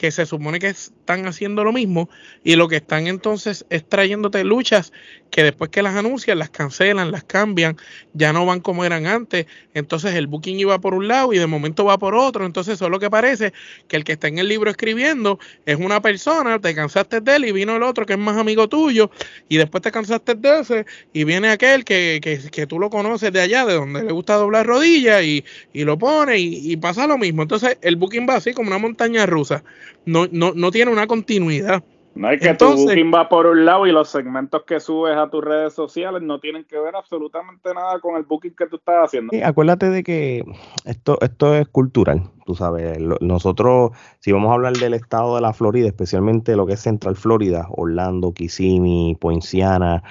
que 0.00 0.10
se 0.10 0.24
supone 0.24 0.58
que 0.60 0.68
están 0.68 1.26
haciendo 1.26 1.62
lo 1.62 1.74
mismo 1.74 2.08
y 2.42 2.56
lo 2.56 2.68
que 2.68 2.76
están 2.76 3.06
entonces 3.06 3.66
es 3.68 3.86
trayéndote 3.86 4.44
luchas 4.44 4.94
que 5.30 5.42
después 5.42 5.70
que 5.70 5.82
las 5.82 5.94
anuncian 5.94 6.38
las 6.38 6.48
cancelan, 6.48 7.12
las 7.12 7.22
cambian, 7.22 7.76
ya 8.14 8.32
no 8.32 8.46
van 8.46 8.60
como 8.60 8.86
eran 8.86 9.06
antes, 9.06 9.44
entonces 9.74 10.14
el 10.14 10.26
booking 10.26 10.58
iba 10.58 10.80
por 10.80 10.94
un 10.94 11.06
lado 11.06 11.34
y 11.34 11.38
de 11.38 11.46
momento 11.46 11.84
va 11.84 11.98
por 11.98 12.14
otro, 12.14 12.46
entonces 12.46 12.78
solo 12.78 12.98
que 12.98 13.10
parece 13.10 13.52
que 13.88 13.96
el 13.96 14.04
que 14.04 14.12
está 14.12 14.28
en 14.28 14.38
el 14.38 14.48
libro 14.48 14.70
escribiendo 14.70 15.38
es 15.66 15.76
una 15.76 16.00
persona, 16.00 16.58
te 16.58 16.74
cansaste 16.74 17.20
de 17.20 17.36
él 17.36 17.44
y 17.44 17.52
vino 17.52 17.76
el 17.76 17.82
otro 17.82 18.06
que 18.06 18.14
es 18.14 18.18
más 18.18 18.38
amigo 18.38 18.70
tuyo 18.70 19.10
y 19.50 19.58
después 19.58 19.82
te 19.82 19.92
cansaste 19.92 20.34
de 20.34 20.60
ese 20.60 20.86
y 21.12 21.24
viene 21.24 21.50
aquel 21.50 21.84
que, 21.84 22.20
que, 22.22 22.38
que 22.50 22.66
tú 22.66 22.78
lo 22.78 22.88
conoces 22.88 23.34
de 23.34 23.42
allá, 23.42 23.66
de 23.66 23.74
donde 23.74 24.02
le 24.02 24.12
gusta 24.12 24.36
doblar 24.36 24.66
rodillas 24.66 25.22
y, 25.22 25.44
y 25.74 25.84
lo 25.84 25.98
pone 25.98 26.38
y, 26.38 26.72
y 26.72 26.76
pasa 26.78 27.06
lo 27.06 27.18
mismo, 27.18 27.42
entonces 27.42 27.76
el 27.82 27.96
booking 27.96 28.26
va 28.26 28.36
así 28.36 28.54
como 28.54 28.68
una 28.68 28.78
montaña 28.78 29.26
rusa 29.26 29.62
no, 30.04 30.26
no, 30.30 30.52
no 30.54 30.70
tiene 30.70 30.90
una 30.90 31.06
continuidad. 31.06 31.82
No 32.14 32.28
es 32.28 32.40
que 32.40 32.54
tu 32.54 32.66
booking 32.74 33.12
va 33.14 33.28
por 33.28 33.46
un 33.46 33.64
lado 33.64 33.86
y 33.86 33.92
los 33.92 34.08
segmentos 34.08 34.64
que 34.64 34.80
subes 34.80 35.16
a 35.16 35.30
tus 35.30 35.44
redes 35.44 35.72
sociales 35.72 36.20
no 36.22 36.40
tienen 36.40 36.64
que 36.64 36.78
ver 36.78 36.96
absolutamente 36.96 37.72
nada 37.72 38.00
con 38.00 38.16
el 38.16 38.24
booking 38.24 38.54
que 38.56 38.66
tú 38.66 38.76
estás 38.76 39.04
haciendo. 39.04 39.32
acuérdate 39.44 39.90
de 39.90 40.02
que 40.02 40.44
esto, 40.84 41.18
esto 41.20 41.54
es 41.54 41.68
cultural, 41.68 42.24
tú 42.46 42.56
sabes. 42.56 42.98
nosotros, 43.20 43.92
si 44.18 44.32
vamos 44.32 44.50
a 44.50 44.54
hablar 44.54 44.72
del 44.76 44.94
estado 44.94 45.36
de 45.36 45.40
la 45.40 45.52
Florida, 45.52 45.86
especialmente 45.86 46.56
lo 46.56 46.66
que 46.66 46.72
es 46.72 46.80
Central 46.80 47.14
Florida, 47.14 47.68
Orlando, 47.70 48.34
Kissimmee, 48.34 49.16
Poinciana 49.18 50.02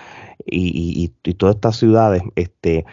y, 0.46 1.12
y 1.24 1.34
todas 1.34 1.56
estas 1.56 1.76
ciudades, 1.76 2.24
este, 2.36 2.86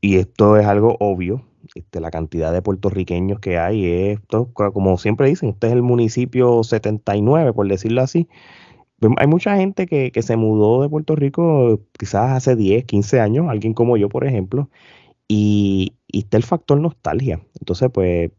y 0.00 0.18
esto 0.18 0.56
es 0.56 0.66
algo 0.66 0.96
obvio, 0.98 1.42
este, 1.76 2.00
la 2.00 2.10
cantidad 2.10 2.52
de 2.52 2.62
puertorriqueños 2.62 3.40
que 3.40 3.58
hay. 3.58 3.86
Esto, 3.86 4.50
como 4.52 4.98
siempre 4.98 5.28
dicen, 5.28 5.50
este 5.50 5.68
es 5.68 5.72
el 5.74 5.82
municipio 5.82 6.64
79, 6.64 7.52
por 7.52 7.68
decirlo 7.68 8.02
así. 8.02 8.28
Pues, 9.00 9.12
hay 9.18 9.26
mucha 9.26 9.56
gente 9.56 9.86
que, 9.86 10.10
se 10.22 10.36
mudó 10.36 10.82
de 10.82 10.88
Puerto 10.88 11.16
Rico 11.16 11.80
quizás 11.98 12.32
hace 12.32 12.56
10, 12.56 12.84
15 12.84 13.20
años, 13.20 13.46
alguien 13.48 13.74
como 13.74 13.96
yo, 13.96 14.08
por 14.08 14.26
ejemplo, 14.26 14.70
y, 15.28 15.94
y 16.08 16.20
está 16.20 16.36
el 16.38 16.44
factor 16.44 16.80
nostalgia. 16.80 17.40
Entonces, 17.60 17.90
pues 17.92 18.30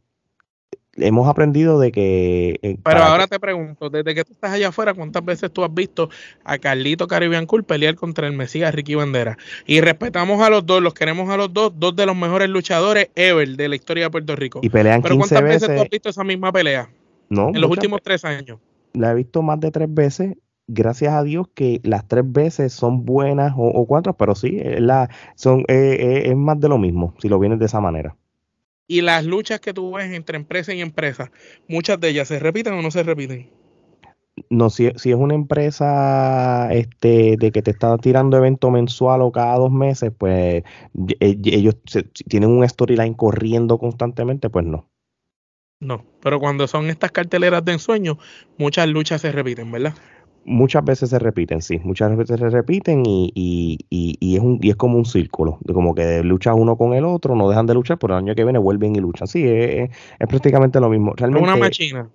hemos 0.98 1.27
aprendido 1.27 1.80
de 1.80 1.92
que... 1.92 2.60
Eh, 2.62 2.77
Pero 2.84 3.04
ahora 3.04 3.27
te 3.27 3.39
pregunto, 3.39 3.89
desde 3.89 4.16
que 4.16 4.24
tú 4.24 4.34
estás 4.34 4.51
allá 4.51 4.70
afuera, 4.70 4.94
¿cuántas 4.94 5.24
veces 5.24 5.51
tú 5.51 5.63
has 5.63 5.74
visto 5.74 6.10
a 6.44 6.58
Carlito 6.58 7.08
Caribbean 7.08 7.46
Cool 7.46 7.63
pelear 7.63 7.96
contra 7.96 8.27
el 8.27 8.34
Mesías 8.34 8.74
Ricky 8.74 8.96
Bandera? 8.96 9.38
Y 9.66 9.82
respetamos 9.82 10.42
a 10.42 10.50
los 10.50 10.66
dos, 10.66 10.82
los 10.82 10.94
queremos 10.94 11.30
a 11.30 11.38
los 11.38 11.54
dos, 11.54 11.74
dos 11.77 11.96
de 11.96 12.06
los 12.06 12.16
mejores 12.16 12.50
luchadores 12.50 13.10
ever 13.16 13.48
de 13.48 13.70
la 13.70 13.75
historia 13.75 14.06
de 14.06 14.10
Puerto 14.10 14.36
Rico. 14.36 14.60
Y 14.63 14.70
pelean 14.70 15.01
Pero 15.01 15.18
¿cuántas 15.18 15.44
veces, 15.44 15.68
tú 15.68 15.82
has 15.82 15.89
visto 15.89 16.10
esa 16.10 16.24
misma 16.24 16.51
pelea? 16.51 16.89
No. 17.30 17.50
En 17.50 17.62
los 17.62 17.70
últimos 17.70 18.01
tres 18.01 18.25
años. 18.25 18.60
La 18.94 19.12
he 19.12 19.16
visto 19.16 19.42
más 19.42 19.60
de 19.60 19.72
tres 19.72 19.94
veces 19.94 20.36
gracias 20.68 21.13
a 21.13 21.24
Dios 21.24 21.48
que 21.54 21.80
las 21.84 22.08
tres 22.08 22.30
veces 22.30 22.74
son 22.74 23.06
buenas 23.06 23.54
o, 23.56 23.86
cuatro, 23.88 24.13
pero 24.13 24.36
sí, 24.36 24.60
la, 24.80 25.10
son, 25.36 25.62
eh, 25.62 25.98
eh, 26.00 26.24
es 26.25 26.36
más 26.36 26.60
de 26.60 26.68
lo 26.68 26.77
mismo, 26.77 27.13
si 27.20 27.30
lo 27.30 27.39
vienes 27.39 27.60
de 27.60 27.66
esa 27.66 27.80
manera. 27.80 28.16
Y 28.88 29.01
las 29.01 29.25
luchas 29.25 29.60
que 29.60 29.74
tú 29.74 29.94
ves 29.94 30.12
entre 30.13 30.38
empresa 30.38 30.74
y 30.74 30.82
empresa, 30.82 31.32
muchas 31.67 32.00
de 32.00 32.10
ellas 32.10 32.29
se 32.29 32.39
repiten 32.39 32.74
o 32.74 32.82
no 32.82 32.89
se 32.89 33.03
repiten. 33.03 33.50
No, 34.50 34.70
si, 34.70 34.91
si 34.96 35.10
es 35.10 35.15
una 35.17 35.34
empresa 35.34 36.72
este, 36.72 37.38
de 37.38 37.51
que 37.51 37.62
te 37.62 37.72
está 37.72 37.98
tirando 37.98 38.38
evento 38.38 38.70
mensual 38.70 39.22
o 39.22 39.32
cada 39.32 39.58
dos 39.58 39.72
meses, 39.72 40.12
pues 40.17 40.63
e, 41.20 41.39
ellos 41.44 41.75
tienen 42.27 42.51
un 42.51 42.67
storyline 42.67 43.15
corriendo 43.15 43.77
constantemente, 43.77 44.50
pues 44.50 44.65
no. 44.65 44.88
No, 45.79 46.06
pero 46.22 46.39
cuando 46.39 46.67
son 46.67 46.89
estas 46.89 47.12
carteleras 47.12 47.63
de 47.65 47.74
ensueño, 47.74 48.17
muchas 48.58 48.88
luchas 48.88 49.22
se 49.22 49.32
repiten, 49.32 49.72
¿verdad? 49.72 49.94
Muchas 50.48 50.84
veces 50.84 51.10
se 51.10 51.20
repiten, 51.20 51.62
sí, 51.62 51.80
muchas 51.84 52.16
veces 52.16 52.39
se 52.39 52.50
repiten 52.50 53.04
y, 53.06 53.32
y, 53.36 53.77
y, 54.20 54.36
es, 54.36 54.42
un, 54.42 54.60
y 54.62 54.70
es 54.70 54.75
como 54.75 54.98
un 54.98 55.06
círculo, 55.06 55.60
de 55.62 55.74
como 55.74 55.94
que 55.94 56.24
lucha 56.24 56.54
uno 56.54 56.77
con 56.77 56.94
el 56.94 57.06
otro, 57.06 57.36
no 57.36 57.50
dejan 57.50 57.68
de 57.68 57.74
luchar, 57.74 58.00
pero 58.00 58.13
el 58.18 58.24
año 58.24 58.34
que 58.34 58.44
viene 58.44 58.58
vuelven 58.58 58.96
y 58.96 59.00
luchan. 59.00 59.27
Sí, 59.27 59.44
es, 59.46 59.92
es 60.18 60.27
prácticamente 60.27 60.80
lo 60.80 60.89
mismo. 60.89 61.13
Realmente, 61.16 61.44
una 61.44 61.58
machina. 61.58 62.10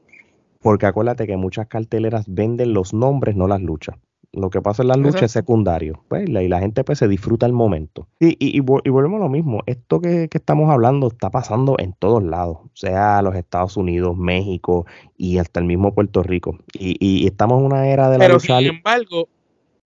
Porque 0.60 0.86
acuérdate 0.86 1.26
que 1.26 1.36
muchas 1.36 1.66
carteleras 1.66 2.24
venden 2.26 2.72
los 2.72 2.94
nombres, 2.94 3.36
no 3.36 3.46
las 3.46 3.60
luchas. 3.60 3.96
Lo 4.32 4.48
que 4.48 4.62
pasa 4.62 4.82
en 4.82 4.88
las 4.88 4.96
luchas 4.96 5.24
es 5.24 5.32
secundario. 5.32 6.02
Pues, 6.08 6.28
y 6.28 6.48
la 6.48 6.58
gente 6.58 6.84
pues, 6.84 6.98
se 6.98 7.06
disfruta 7.06 7.44
el 7.44 7.52
momento. 7.52 8.08
Y, 8.18 8.36
y, 8.38 8.60
volvemos 8.60 9.20
a 9.20 9.24
lo 9.24 9.28
mismo. 9.28 9.62
Esto 9.66 10.00
que, 10.00 10.28
estamos 10.32 10.70
hablando 10.70 11.08
está 11.08 11.30
pasando 11.30 11.76
en 11.78 11.92
todos 11.92 12.22
lados, 12.22 12.58
sea 12.72 13.20
los 13.20 13.34
Estados 13.34 13.76
Unidos, 13.76 14.16
México 14.16 14.86
y 15.18 15.38
hasta 15.38 15.60
el 15.60 15.66
mismo 15.66 15.94
Puerto 15.94 16.22
Rico. 16.22 16.58
Y, 16.72 17.26
estamos 17.26 17.58
en 17.60 17.66
una 17.66 17.88
era 17.88 18.08
de 18.08 18.18
la 18.18 18.26
Pero 18.26 18.40
sin 18.40 18.54
embargo, 18.54 19.28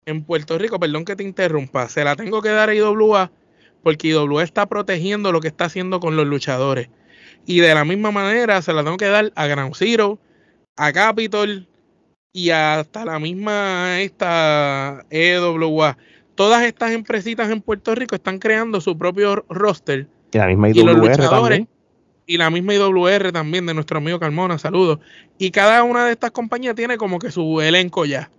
en 0.06 0.24
Puerto 0.24 0.58
Rico, 0.58 0.78
perdón 0.78 1.06
que 1.06 1.16
te 1.16 1.24
interrumpa, 1.24 1.88
se 1.88 2.04
la 2.04 2.16
tengo 2.18 2.42
que 2.42 2.50
dar 2.50 2.70
a 2.70 2.76
IWA 2.76 3.32
porque 3.82 4.10
IWA 4.10 4.44
está 4.44 4.66
protegiendo 4.66 5.32
lo 5.32 5.42
que 5.42 5.50
está 5.50 5.66
haciendo 5.66 6.00
con 6.00 6.16
los 6.16 6.26
luchadores. 6.26 6.90
Y 7.46 7.60
de 7.60 7.74
la 7.76 7.86
misma 7.86 8.12
manera 8.12 8.62
se 8.62 8.74
la 8.74 8.84
tengo 8.84 8.98
que 8.98 9.08
dar 9.08 9.32
a 9.36 9.48
Ground 9.48 9.76
Zero, 9.76 10.20
a 10.78 10.92
Capitol, 10.94 11.68
y 12.34 12.50
hasta 12.50 13.06
la 13.06 13.20
misma 13.20 14.02
esta 14.02 15.06
EWA. 15.12 15.98
Todas 16.34 16.64
estas 16.64 16.92
empresitas 16.92 17.52
en 17.52 17.62
Puerto 17.62 17.94
Rico 17.94 18.16
están 18.16 18.40
creando 18.40 18.82
su 18.82 18.98
propio 18.98 19.46
roster. 19.50 20.08
Y 20.32 20.40
la 20.40 20.48
misma 20.48 20.70
IWR 20.70 21.30
también. 21.30 21.68
Y 22.26 22.38
la 22.38 22.50
misma 22.50 22.74
IWR 22.74 23.32
también 23.32 23.68
de 23.68 23.76
nuestro 23.76 24.00
amigo 24.00 24.20
Carmona, 24.20 24.58
saludos. 24.58 25.00
Y 25.38 25.52
cada 25.52 25.84
una 25.84 26.08
de 26.08 26.14
estas 26.14 26.32
compañías 26.32 26.74
tiene 26.74 26.98
como 26.98 27.20
que 27.20 27.30
su 27.30 27.62
elenco 27.62 28.04
ya. 28.06 28.32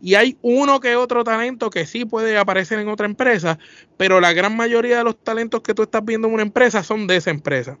Y 0.00 0.14
hay 0.14 0.38
uno 0.42 0.78
que 0.78 0.94
otro 0.94 1.24
talento 1.24 1.70
que 1.70 1.86
sí 1.86 2.04
puede 2.04 2.38
aparecer 2.38 2.78
en 2.78 2.88
otra 2.88 3.06
empresa, 3.06 3.58
pero 3.96 4.20
la 4.20 4.32
gran 4.32 4.56
mayoría 4.56 4.98
de 4.98 5.04
los 5.04 5.18
talentos 5.22 5.60
que 5.62 5.74
tú 5.74 5.82
estás 5.82 6.04
viendo 6.04 6.28
en 6.28 6.34
una 6.34 6.42
empresa 6.42 6.84
son 6.84 7.06
de 7.08 7.16
esa 7.16 7.30
empresa. 7.30 7.78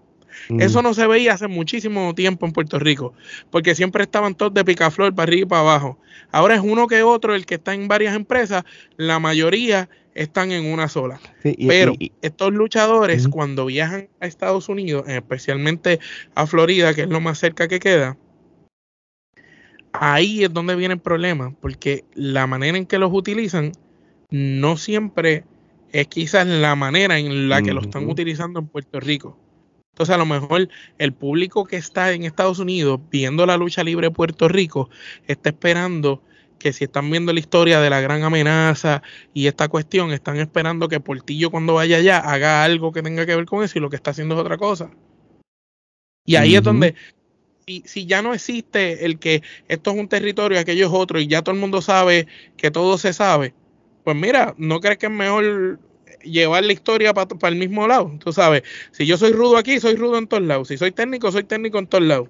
Eso 0.58 0.82
no 0.82 0.94
se 0.94 1.06
veía 1.06 1.34
hace 1.34 1.48
muchísimo 1.48 2.14
tiempo 2.14 2.46
en 2.46 2.52
Puerto 2.52 2.78
Rico, 2.78 3.14
porque 3.50 3.74
siempre 3.74 4.04
estaban 4.04 4.34
todos 4.34 4.54
de 4.54 4.64
picaflor 4.64 5.14
para 5.14 5.24
arriba 5.24 5.42
y 5.42 5.48
para 5.48 5.62
abajo. 5.62 5.98
Ahora 6.32 6.54
es 6.54 6.60
uno 6.62 6.86
que 6.86 7.02
otro 7.02 7.34
el 7.34 7.46
que 7.46 7.56
está 7.56 7.74
en 7.74 7.88
varias 7.88 8.14
empresas, 8.14 8.64
la 8.96 9.18
mayoría 9.18 9.88
están 10.14 10.52
en 10.52 10.66
una 10.66 10.88
sola. 10.88 11.20
Pero 11.42 11.94
estos 12.22 12.52
luchadores 12.52 13.28
cuando 13.28 13.66
viajan 13.66 14.08
a 14.20 14.26
Estados 14.26 14.68
Unidos, 14.68 15.04
especialmente 15.08 16.00
a 16.34 16.46
Florida, 16.46 16.94
que 16.94 17.02
es 17.02 17.08
lo 17.08 17.20
más 17.20 17.38
cerca 17.38 17.68
que 17.68 17.80
queda, 17.80 18.16
ahí 19.92 20.44
es 20.44 20.52
donde 20.52 20.76
viene 20.76 20.94
el 20.94 21.00
problema, 21.00 21.54
porque 21.60 22.04
la 22.14 22.46
manera 22.46 22.76
en 22.76 22.86
que 22.86 22.98
los 22.98 23.10
utilizan 23.12 23.72
no 24.30 24.76
siempre 24.76 25.44
es 25.92 26.06
quizás 26.06 26.46
la 26.46 26.76
manera 26.76 27.18
en 27.18 27.48
la 27.48 27.62
que 27.62 27.72
lo 27.72 27.80
están 27.80 28.08
utilizando 28.08 28.60
en 28.60 28.68
Puerto 28.68 29.00
Rico. 29.00 29.36
Entonces, 30.00 30.14
a 30.14 30.18
lo 30.18 30.24
mejor 30.24 30.66
el 30.96 31.12
público 31.12 31.66
que 31.66 31.76
está 31.76 32.10
en 32.12 32.24
Estados 32.24 32.58
Unidos 32.58 32.98
viendo 33.10 33.44
la 33.44 33.58
lucha 33.58 33.84
libre 33.84 34.06
de 34.06 34.10
Puerto 34.10 34.48
Rico 34.48 34.88
está 35.26 35.50
esperando 35.50 36.22
que 36.58 36.72
si 36.72 36.84
están 36.84 37.10
viendo 37.10 37.34
la 37.34 37.40
historia 37.40 37.82
de 37.82 37.90
la 37.90 38.00
gran 38.00 38.22
amenaza 38.22 39.02
y 39.34 39.46
esta 39.46 39.68
cuestión, 39.68 40.10
están 40.10 40.38
esperando 40.38 40.88
que 40.88 41.00
Portillo 41.00 41.50
cuando 41.50 41.74
vaya 41.74 41.98
allá 41.98 42.18
haga 42.18 42.64
algo 42.64 42.92
que 42.92 43.02
tenga 43.02 43.26
que 43.26 43.36
ver 43.36 43.44
con 43.44 43.62
eso 43.62 43.76
y 43.76 43.82
lo 43.82 43.90
que 43.90 43.96
está 43.96 44.12
haciendo 44.12 44.36
es 44.36 44.40
otra 44.40 44.56
cosa. 44.56 44.90
Y 46.24 46.36
ahí 46.36 46.56
es 46.56 46.62
donde, 46.62 46.94
si, 47.66 47.82
si, 47.84 48.06
ya 48.06 48.22
no 48.22 48.32
existe 48.32 49.04
el 49.04 49.18
que 49.18 49.42
esto 49.68 49.90
es 49.90 49.98
un 49.98 50.08
territorio, 50.08 50.58
aquello 50.58 50.86
es 50.86 50.92
otro 50.94 51.20
y 51.20 51.26
ya 51.26 51.42
todo 51.42 51.54
el 51.54 51.60
mundo 51.60 51.82
sabe 51.82 52.26
que 52.56 52.70
todo 52.70 52.96
se 52.96 53.12
sabe, 53.12 53.52
pues 54.02 54.16
mira, 54.16 54.54
¿no 54.56 54.80
crees 54.80 54.96
que 54.96 55.06
es 55.06 55.12
mejor 55.12 55.78
llevar 56.22 56.64
la 56.64 56.72
historia 56.72 57.14
para 57.14 57.48
el 57.48 57.56
mismo 57.56 57.86
lado. 57.86 58.12
Tú 58.22 58.32
sabes, 58.32 58.62
si 58.92 59.06
yo 59.06 59.16
soy 59.16 59.32
rudo 59.32 59.56
aquí, 59.56 59.80
soy 59.80 59.96
rudo 59.96 60.18
en 60.18 60.26
todos 60.26 60.42
lados. 60.42 60.68
Si 60.68 60.76
soy 60.76 60.92
técnico, 60.92 61.30
soy 61.32 61.44
técnico 61.44 61.78
en 61.78 61.86
todos 61.86 62.04
lados. 62.04 62.28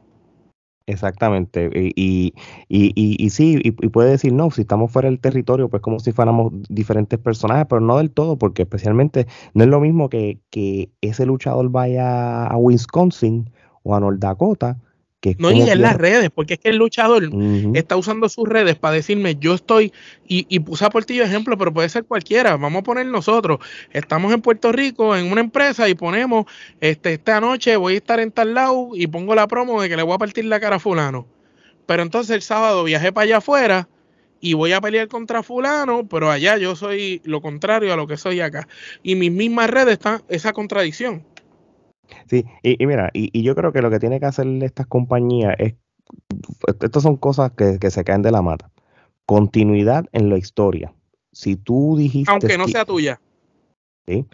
Exactamente. 0.87 1.71
Y, 1.73 1.93
y, 1.97 2.35
y, 2.69 3.31
sí, 3.31 3.61
y, 3.63 3.71
puede 3.71 4.11
decir, 4.11 4.33
no, 4.33 4.51
si 4.51 4.63
estamos 4.63 4.91
fuera 4.91 5.09
del 5.09 5.21
territorio, 5.21 5.69
pues 5.69 5.83
como 5.83 6.01
si 6.01 6.11
fuéramos 6.11 6.53
diferentes 6.69 7.19
personajes, 7.19 7.67
pero 7.69 7.81
no 7.81 7.99
del 7.99 8.11
todo, 8.11 8.37
porque 8.37 8.63
especialmente 8.63 9.27
no 9.55 9.65
es 9.65 9.71
lo 9.71 9.81
mismo 9.81 10.09
que, 10.09 10.41
que 10.51 10.91
ese 11.01 11.27
luchador 11.27 11.71
vaya 11.71 12.47
a 12.47 12.57
Wisconsin 12.57 13.51
o 13.85 13.95
a 13.95 14.01
North 14.01 14.19
Dakota 14.19 14.79
no, 15.39 15.51
y 15.51 15.61
en 15.69 15.83
las 15.83 15.97
redes, 15.97 16.31
porque 16.35 16.55
es 16.55 16.61
que 16.61 16.71
el 16.71 16.77
luchador 16.77 17.31
está 17.75 17.97
usando 17.97 18.29
sus 18.29 18.49
redes 18.49 18.77
para 18.77 18.95
decirme, 18.95 19.37
yo 19.37 19.55
estoy, 19.55 19.93
y, 20.27 20.47
y 20.49 20.61
puse 20.61 20.85
a 20.85 20.91
Portillo 20.91 21.25
ejemplo, 21.25 21.59
pero 21.59 21.73
puede 21.73 21.89
ser 21.91 22.05
cualquiera, 22.05 22.57
vamos 22.57 22.81
a 22.81 22.83
poner 22.83 23.07
nosotros, 23.07 23.59
estamos 23.93 24.33
en 24.33 24.41
Puerto 24.41 24.73
Rico 24.73 25.15
en 25.15 25.31
una 25.31 25.43
empresa 25.43 25.89
y 25.89 25.95
ponemos, 25.95 26.47
este, 26.81 27.13
esta 27.13 27.41
noche 27.41 27.77
voy 27.77 27.95
a 27.95 27.97
estar 27.99 28.19
en 28.19 28.33
tal 28.33 28.55
lado 28.55 28.91
y 28.95 29.07
pongo 29.09 29.35
la 29.35 29.47
promo 29.47 29.83
de 29.83 29.89
que 29.91 29.97
le 29.97 30.03
voy 30.03 30.15
a 30.15 30.19
partir 30.19 30.47
la 30.47 30.59
cara 30.59 30.77
a 30.77 30.81
fulano. 30.81 31.27
Pero 31.85 32.03
entonces 32.03 32.35
el 32.35 32.43
sábado 32.43 32.85
viajé 32.85 33.13
para 33.13 33.25
allá 33.25 33.37
afuera 33.39 33.89
y 34.41 34.55
voy 34.55 34.73
a 34.73 34.81
pelear 34.81 35.09
contra 35.09 35.43
fulano, 35.43 36.07
pero 36.09 36.31
allá 36.31 36.57
yo 36.57 36.75
soy 36.77 37.21
lo 37.25 37.43
contrario 37.43 37.93
a 37.93 37.97
lo 37.97 38.07
que 38.07 38.17
soy 38.17 38.41
acá. 38.41 38.67
Y 39.03 39.15
mis 39.15 39.31
mismas 39.31 39.69
redes 39.69 39.95
están 39.95 40.23
esa 40.29 40.53
contradicción. 40.53 41.25
Sí, 42.27 42.45
y, 42.63 42.87
mira, 42.87 43.11
y, 43.13 43.43
yo 43.43 43.55
creo 43.55 43.73
que 43.73 43.83
lo 43.83 43.91
que 43.91 43.99
tiene 43.99 44.21
que 44.21 44.27
hacer 44.27 44.47
estas 44.63 44.87
compañías 44.87 45.55
es, 45.59 45.75
estas 46.81 47.03
son 47.03 47.17
cosas 47.17 47.53
que, 47.53 47.79
se 47.91 48.05
caen 48.05 48.23
de 48.23 48.31
la 48.31 48.43
mata. 48.43 48.71
Continuidad 49.27 50.07
en 50.13 50.29
la 50.29 50.39
historia. 50.39 50.93
Si 51.33 51.57
tú 51.57 51.97
dijiste... 51.97 52.31
Aunque 52.31 52.59
no 52.59 52.69
sea 52.69 52.85
tuya. 52.85 53.21
¿sí? 54.07 54.27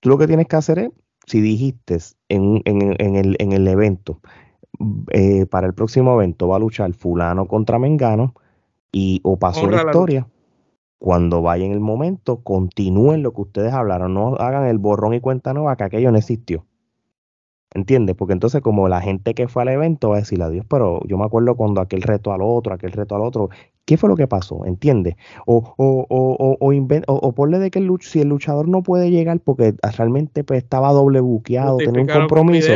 Tú 0.00 0.08
lo 0.10 0.18
que 0.18 0.26
tienes 0.26 0.46
que 0.46 0.56
hacer 0.56 0.78
es, 0.78 0.90
si 1.26 1.40
dijiste 1.40 1.98
en, 2.28 2.62
el, 2.64 3.36
en 3.38 3.52
el, 3.52 3.68
evento, 3.68 4.20
eh, 5.10 5.46
para 5.46 5.66
el 5.66 5.74
próximo 5.74 6.14
evento 6.14 6.48
va 6.48 6.56
a 6.56 6.60
luchar 6.60 6.92
fulano 6.92 7.48
contra 7.48 7.78
Mengano, 7.78 8.34
y 8.92 9.20
o 9.24 9.38
pasó 9.38 9.68
la 9.68 9.82
historia, 9.82 10.26
cuando 10.98 11.42
vaya 11.42 11.64
en 11.64 11.72
el 11.72 11.80
momento, 11.80 12.42
continúen 12.42 13.22
lo 13.22 13.32
que 13.32 13.42
ustedes 13.42 13.72
hablaron, 13.72 14.14
no 14.14 14.34
hagan 14.36 14.66
el 14.66 14.78
borrón 14.78 15.14
y 15.14 15.20
cuenta 15.20 15.52
nueva 15.52 15.76
que 15.76 15.84
aquello 15.84 16.10
no 16.10 16.18
existió. 16.18 16.64
¿Entiendes? 17.74 18.16
Porque 18.16 18.32
entonces 18.32 18.62
como 18.62 18.88
la 18.88 19.02
gente 19.02 19.34
que 19.34 19.48
fue 19.48 19.62
al 19.62 19.68
evento 19.68 20.10
va 20.10 20.16
a 20.16 20.20
decir 20.20 20.40
adiós, 20.42 20.64
pero 20.68 21.00
yo 21.06 21.18
me 21.18 21.24
acuerdo 21.24 21.56
cuando 21.56 21.82
aquel 21.82 22.00
reto 22.00 22.32
al 22.32 22.40
otro, 22.40 22.72
aquel 22.72 22.92
reto 22.92 23.16
al 23.16 23.22
otro, 23.22 23.50
¿qué 23.84 23.98
fue 23.98 24.08
lo 24.08 24.16
que 24.16 24.26
pasó? 24.26 24.64
¿Entiendes? 24.64 25.16
O, 25.46 25.74
o, 25.76 26.06
o, 26.08 26.56
o, 26.58 26.96
o, 27.06 27.32
ponle 27.32 27.58
de 27.58 27.70
que 27.70 27.80
el, 27.80 27.90
si 28.00 28.20
el 28.20 28.28
luchador 28.28 28.68
no 28.68 28.82
puede 28.82 29.10
llegar 29.10 29.40
porque 29.40 29.74
realmente 29.96 30.42
pues, 30.42 30.62
estaba 30.62 30.92
doble 30.92 31.20
buqueado, 31.20 31.76
tenía 31.76 32.00
un 32.00 32.08
compromiso 32.08 32.72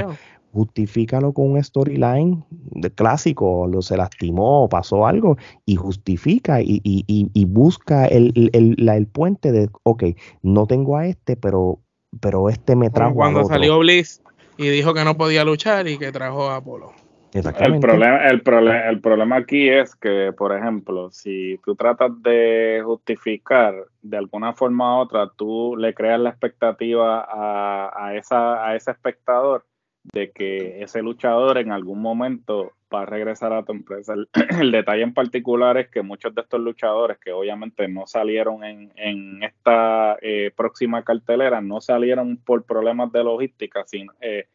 justifícalo 0.52 1.32
con 1.32 1.52
un 1.52 1.62
storyline 1.62 2.44
de 2.50 2.90
clásico, 2.90 3.66
lo 3.66 3.82
se 3.82 3.96
lastimó, 3.96 4.68
pasó 4.68 5.06
algo, 5.06 5.36
y 5.66 5.76
justifica 5.76 6.60
y, 6.60 6.80
y, 6.84 7.04
y, 7.06 7.44
busca 7.44 8.06
el, 8.06 8.32
el, 8.52 8.74
la, 8.78 8.96
el, 8.96 9.06
puente 9.06 9.52
de, 9.52 9.68
ok, 9.84 10.04
no 10.42 10.66
tengo 10.66 10.96
a 10.96 11.06
este, 11.06 11.36
pero, 11.36 11.78
pero 12.20 12.48
este 12.48 12.76
me 12.76 12.90
trajo. 12.90 13.14
cuando 13.14 13.44
salió 13.44 13.78
Bliss 13.78 14.22
y 14.56 14.68
dijo 14.68 14.92
que 14.94 15.04
no 15.04 15.16
podía 15.16 15.44
luchar 15.44 15.88
y 15.88 15.98
que 15.98 16.12
trajo 16.12 16.50
a 16.50 16.56
Apolo. 16.56 16.92
El 17.32 17.78
problema, 17.78 18.26
el, 18.26 18.42
problema, 18.42 18.88
el 18.88 19.00
problema 19.00 19.36
aquí 19.36 19.68
es 19.68 19.94
que, 19.94 20.32
por 20.36 20.56
ejemplo, 20.56 21.12
si 21.12 21.60
tú 21.64 21.76
tratas 21.76 22.10
de 22.22 22.82
justificar 22.84 23.72
de 24.02 24.16
alguna 24.16 24.52
forma 24.52 24.98
u 24.98 25.02
otra, 25.02 25.30
tú 25.36 25.76
le 25.76 25.94
creas 25.94 26.18
la 26.18 26.30
expectativa 26.30 27.20
a, 27.20 27.92
a, 27.94 28.16
esa, 28.16 28.66
a 28.66 28.74
ese 28.74 28.90
espectador 28.90 29.64
de 30.02 30.30
que 30.30 30.82
ese 30.82 31.02
luchador 31.02 31.58
en 31.58 31.72
algún 31.72 32.00
momento 32.00 32.72
va 32.92 33.02
a 33.02 33.06
regresar 33.06 33.52
a 33.52 33.64
tu 33.64 33.72
empresa. 33.72 34.14
El, 34.60 34.72
detalle 34.72 35.02
en 35.02 35.14
particular 35.14 35.76
es 35.78 35.88
que 35.88 36.02
muchos 36.02 36.34
de 36.34 36.42
estos 36.42 36.60
luchadores 36.60 37.18
que 37.18 37.32
obviamente 37.32 37.86
no 37.88 38.06
salieron 38.06 38.64
en, 38.64 39.42
esta 39.42 40.16
eh, 40.22 40.50
próxima 40.56 41.02
cartelera, 41.04 41.60
no 41.60 41.80
salieron 41.80 42.36
por 42.38 42.64
problemas 42.64 43.12
de 43.12 43.24
logística, 43.24 43.84
sino, 43.86 44.12
eh, 44.20 44.48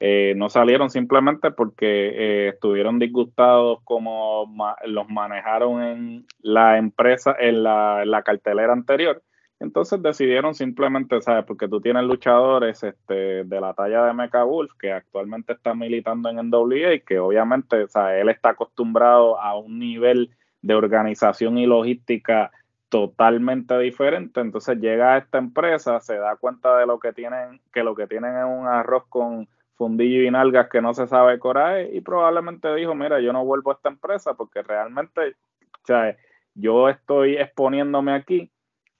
eh, 0.00 0.34
no 0.36 0.48
salieron 0.48 0.90
simplemente 0.90 1.50
porque 1.50 2.48
estuvieron 2.48 2.98
disgustados 2.98 3.80
como 3.84 4.50
los 4.86 5.08
manejaron 5.08 5.82
en 5.82 6.26
la 6.40 6.78
empresa, 6.78 7.34
en 7.38 7.62
la, 7.62 8.02
en 8.02 8.10
la 8.10 8.22
cartelera 8.22 8.72
anterior 8.72 9.22
entonces 9.64 10.00
decidieron 10.02 10.54
simplemente, 10.54 11.20
¿sabes? 11.20 11.44
Porque 11.44 11.68
tú 11.68 11.80
tienes 11.80 12.04
luchadores 12.04 12.82
este, 12.82 13.44
de 13.44 13.60
la 13.60 13.74
talla 13.74 14.04
de 14.04 14.12
Mecha 14.12 14.44
Wolf, 14.44 14.72
que 14.78 14.92
actualmente 14.92 15.54
está 15.54 15.74
militando 15.74 16.28
en 16.28 16.36
NWA, 16.48 17.00
que 17.06 17.18
obviamente, 17.18 17.88
sea, 17.88 18.16
él 18.18 18.28
está 18.28 18.50
acostumbrado 18.50 19.40
a 19.40 19.58
un 19.58 19.78
nivel 19.78 20.30
de 20.62 20.74
organización 20.74 21.58
y 21.58 21.66
logística 21.66 22.52
totalmente 22.88 23.76
diferente. 23.78 24.40
Entonces 24.40 24.78
llega 24.78 25.14
a 25.14 25.18
esta 25.18 25.38
empresa, 25.38 25.98
se 26.00 26.16
da 26.16 26.36
cuenta 26.36 26.78
de 26.78 26.86
lo 26.86 27.00
que 27.00 27.12
tienen, 27.12 27.60
que 27.72 27.82
lo 27.82 27.94
que 27.94 28.06
tienen 28.06 28.36
es 28.36 28.44
un 28.44 28.68
arroz 28.68 29.04
con 29.08 29.48
fundillo 29.76 30.22
y 30.22 30.30
nalgas 30.30 30.68
que 30.68 30.80
no 30.80 30.94
se 30.94 31.08
sabe 31.08 31.38
coraje, 31.40 31.90
y 31.92 32.00
probablemente 32.00 32.72
dijo, 32.76 32.94
mira, 32.94 33.20
yo 33.20 33.32
no 33.32 33.44
vuelvo 33.44 33.72
a 33.72 33.74
esta 33.74 33.88
empresa 33.88 34.34
porque 34.34 34.62
realmente, 34.62 35.34
sea, 35.82 36.16
yo 36.54 36.88
estoy 36.88 37.36
exponiéndome 37.36 38.12
aquí 38.12 38.50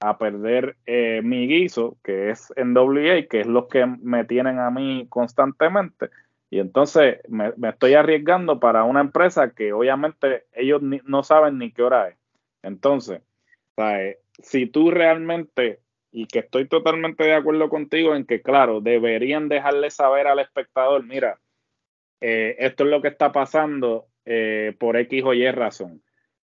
a 0.06 0.18
perder 0.18 0.76
eh, 0.84 1.22
mi 1.24 1.46
guiso, 1.46 1.96
que 2.04 2.28
es 2.28 2.52
en 2.56 2.76
WA, 2.76 3.26
que 3.28 3.40
es 3.40 3.46
lo 3.46 3.68
que 3.68 3.86
me 3.86 4.26
tienen 4.26 4.58
a 4.58 4.70
mí 4.70 5.06
constantemente. 5.08 6.10
Y 6.50 6.58
entonces 6.58 7.20
me, 7.26 7.52
estoy 7.66 7.94
arriesgando 7.94 8.60
para 8.60 8.84
una 8.84 9.00
empresa 9.00 9.54
que 9.54 9.72
obviamente 9.72 10.44
ellos 10.52 10.82
no 10.82 11.22
saben 11.22 11.56
ni 11.56 11.72
qué 11.72 11.82
hora 11.82 12.08
es. 12.08 12.16
Entonces, 12.62 13.22
si 14.38 14.66
tú 14.66 14.90
realmente, 14.90 15.80
y 16.12 16.26
que 16.26 16.40
estoy 16.40 16.68
totalmente 16.68 17.24
de 17.24 17.34
acuerdo 17.34 17.70
contigo 17.70 18.14
en 18.14 18.26
que, 18.26 18.42
claro, 18.42 18.82
deberían 18.82 19.48
dejarle 19.48 19.90
saber 19.90 20.26
al 20.26 20.38
espectador, 20.38 21.02
mira, 21.04 21.40
eh, 22.20 22.56
esto 22.58 22.84
es 22.84 22.90
lo 22.90 23.00
que 23.00 23.08
está 23.08 23.32
pasando 23.32 24.06
eh, 24.26 24.76
por 24.78 24.98
X 24.98 25.24
o 25.24 25.32
Y 25.32 25.50
razón. 25.50 26.02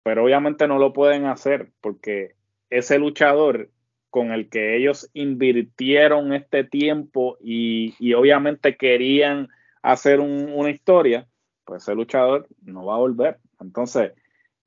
Pero 0.03 0.25
obviamente 0.25 0.67
no 0.67 0.79
lo 0.79 0.95
pueden 0.95 1.27
hacer 1.27 1.69
porque 1.83 2.35
ese 2.73 2.99
luchador 2.99 3.71
con 4.09 4.33
el 4.33 4.49
que 4.49 4.77
ellos 4.77 5.11
invirtieron 5.15 6.33
este 6.33 6.65
tiempo 6.65 7.37
y, 7.41 8.13
obviamente 8.15 8.77
querían 8.77 9.49
hacer 9.83 10.21
una 10.21 10.71
historia, 10.71 11.27
pues 11.65 11.83
ese 11.83 11.95
luchador 11.95 12.47
no 12.63 12.85
va 12.85 12.95
a 12.95 12.99
volver. 12.99 13.39
Entonces, 13.61 14.13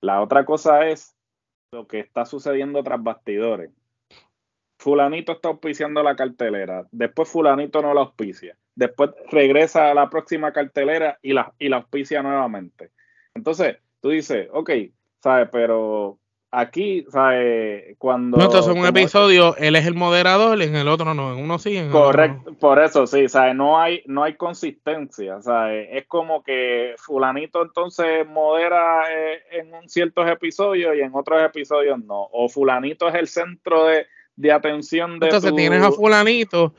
la 0.02 0.22
otra 0.22 0.46
cosa 0.46 0.88
es 0.88 1.16
lo 1.72 1.88
que 1.88 2.00
está 2.00 2.26
sucediendo 2.26 2.84
tras 2.84 3.02
bastidores. 3.02 3.72
Fulanito 4.78 5.34
está 5.34 5.50
auspiciando 5.50 6.04
la 6.04 6.16
cartelera, 6.16 6.88
después 6.92 7.30
fulanito 7.30 7.82
no 7.82 7.94
la 7.94 8.02
auspicia, 8.02 8.56
después 8.76 9.12
regresa 9.32 9.90
a 9.90 9.94
la 9.94 10.10
próxima 10.10 10.54
cartelera 10.54 11.18
y 11.22 11.34
la, 11.34 11.54
y 11.58 11.70
la 11.70 11.78
auspicia 11.78 12.22
nuevamente. 12.22 12.92
Entonces, 13.34 13.78
tú 14.02 14.10
dices, 14.10 14.48
ok, 14.52 14.72
¿sabes? 15.22 15.50
Pero 15.52 16.20
aquí, 16.56 17.06
¿sabes? 17.10 17.96
Cuando. 17.98 18.38
No, 18.38 18.46
entonces 18.46 18.74
en 18.74 18.80
un 18.80 18.88
episodio 18.88 19.56
él 19.58 19.76
es 19.76 19.86
el 19.86 19.94
moderador, 19.94 20.62
en 20.62 20.76
el 20.76 20.88
otro 20.88 21.14
no, 21.14 21.34
en 21.34 21.44
uno 21.44 21.60
sí. 21.60 21.78
En 21.78 21.92
correcto, 21.92 22.54
por 22.54 22.82
eso 22.82 23.06
sí, 23.06 23.28
¿sabes? 23.28 23.56
No 23.56 23.80
hay, 23.80 24.02
no 24.06 24.24
hay 24.24 24.36
consistencia, 24.36 25.42
¿sabes? 25.42 25.90
Es 25.92 26.06
como 26.08 26.44
que 26.44 26.96
Fulanito 26.98 27.62
entonces 27.62 28.28
modera 28.28 29.04
eh, 29.12 29.40
en 29.52 29.90
ciertos 29.90 30.30
episodios 30.30 30.96
y 30.96 31.02
en 31.02 31.12
otros 31.14 31.42
episodios 31.44 32.00
no. 32.04 32.30
O 32.32 32.50
Fulanito 32.50 33.08
es 33.10 33.16
el 33.16 33.28
centro 33.28 33.86
de, 33.86 34.52
atención 34.52 35.20
de. 35.20 35.28
Entonces 35.28 35.56
tienes 35.56 35.84
a 35.84 35.92
Fulanito, 35.92 36.74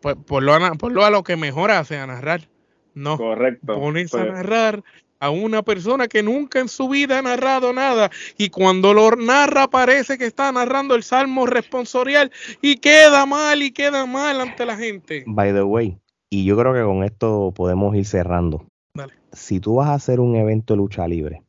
pues 0.00 0.16
por 0.26 0.42
lo, 0.42 0.56
por 0.78 0.92
lo 0.92 1.04
a 1.04 1.10
lo 1.10 1.22
que 1.22 1.36
mejor 1.36 1.70
hace 1.70 1.98
a 1.98 2.06
narrar. 2.06 2.48
No. 2.94 3.16
Correcto. 3.16 3.74
Pones 3.74 4.14
a 4.14 4.18
pues 4.18 4.32
narrar 4.32 4.82
a 5.20 5.30
una 5.30 5.62
persona 5.62 6.08
que 6.08 6.22
nunca 6.22 6.60
en 6.60 6.68
su 6.68 6.88
vida 6.88 7.18
ha 7.18 7.22
narrado 7.22 7.72
nada 7.72 8.10
y 8.36 8.50
cuando 8.50 8.94
lo 8.94 9.10
narra 9.16 9.68
parece 9.68 10.18
que 10.18 10.26
está 10.26 10.50
narrando 10.52 10.94
el 10.94 11.02
salmo 11.02 11.46
responsorial 11.46 12.30
y 12.62 12.76
queda 12.76 13.26
mal 13.26 13.62
y 13.62 13.72
queda 13.72 14.06
mal 14.06 14.40
ante 14.40 14.64
la 14.64 14.76
gente. 14.76 15.24
By 15.26 15.52
the 15.52 15.62
way, 15.62 15.98
y 16.30 16.44
yo 16.44 16.56
creo 16.56 16.74
que 16.74 16.82
con 16.82 17.04
esto 17.04 17.52
podemos 17.54 17.94
ir 17.96 18.06
cerrando. 18.06 18.66
Dale. 18.94 19.14
Si 19.32 19.60
tú 19.60 19.76
vas 19.76 19.88
a 19.88 19.94
hacer 19.94 20.20
un 20.20 20.36
evento 20.36 20.74
de 20.74 20.78
lucha 20.78 21.06
libre 21.08 21.42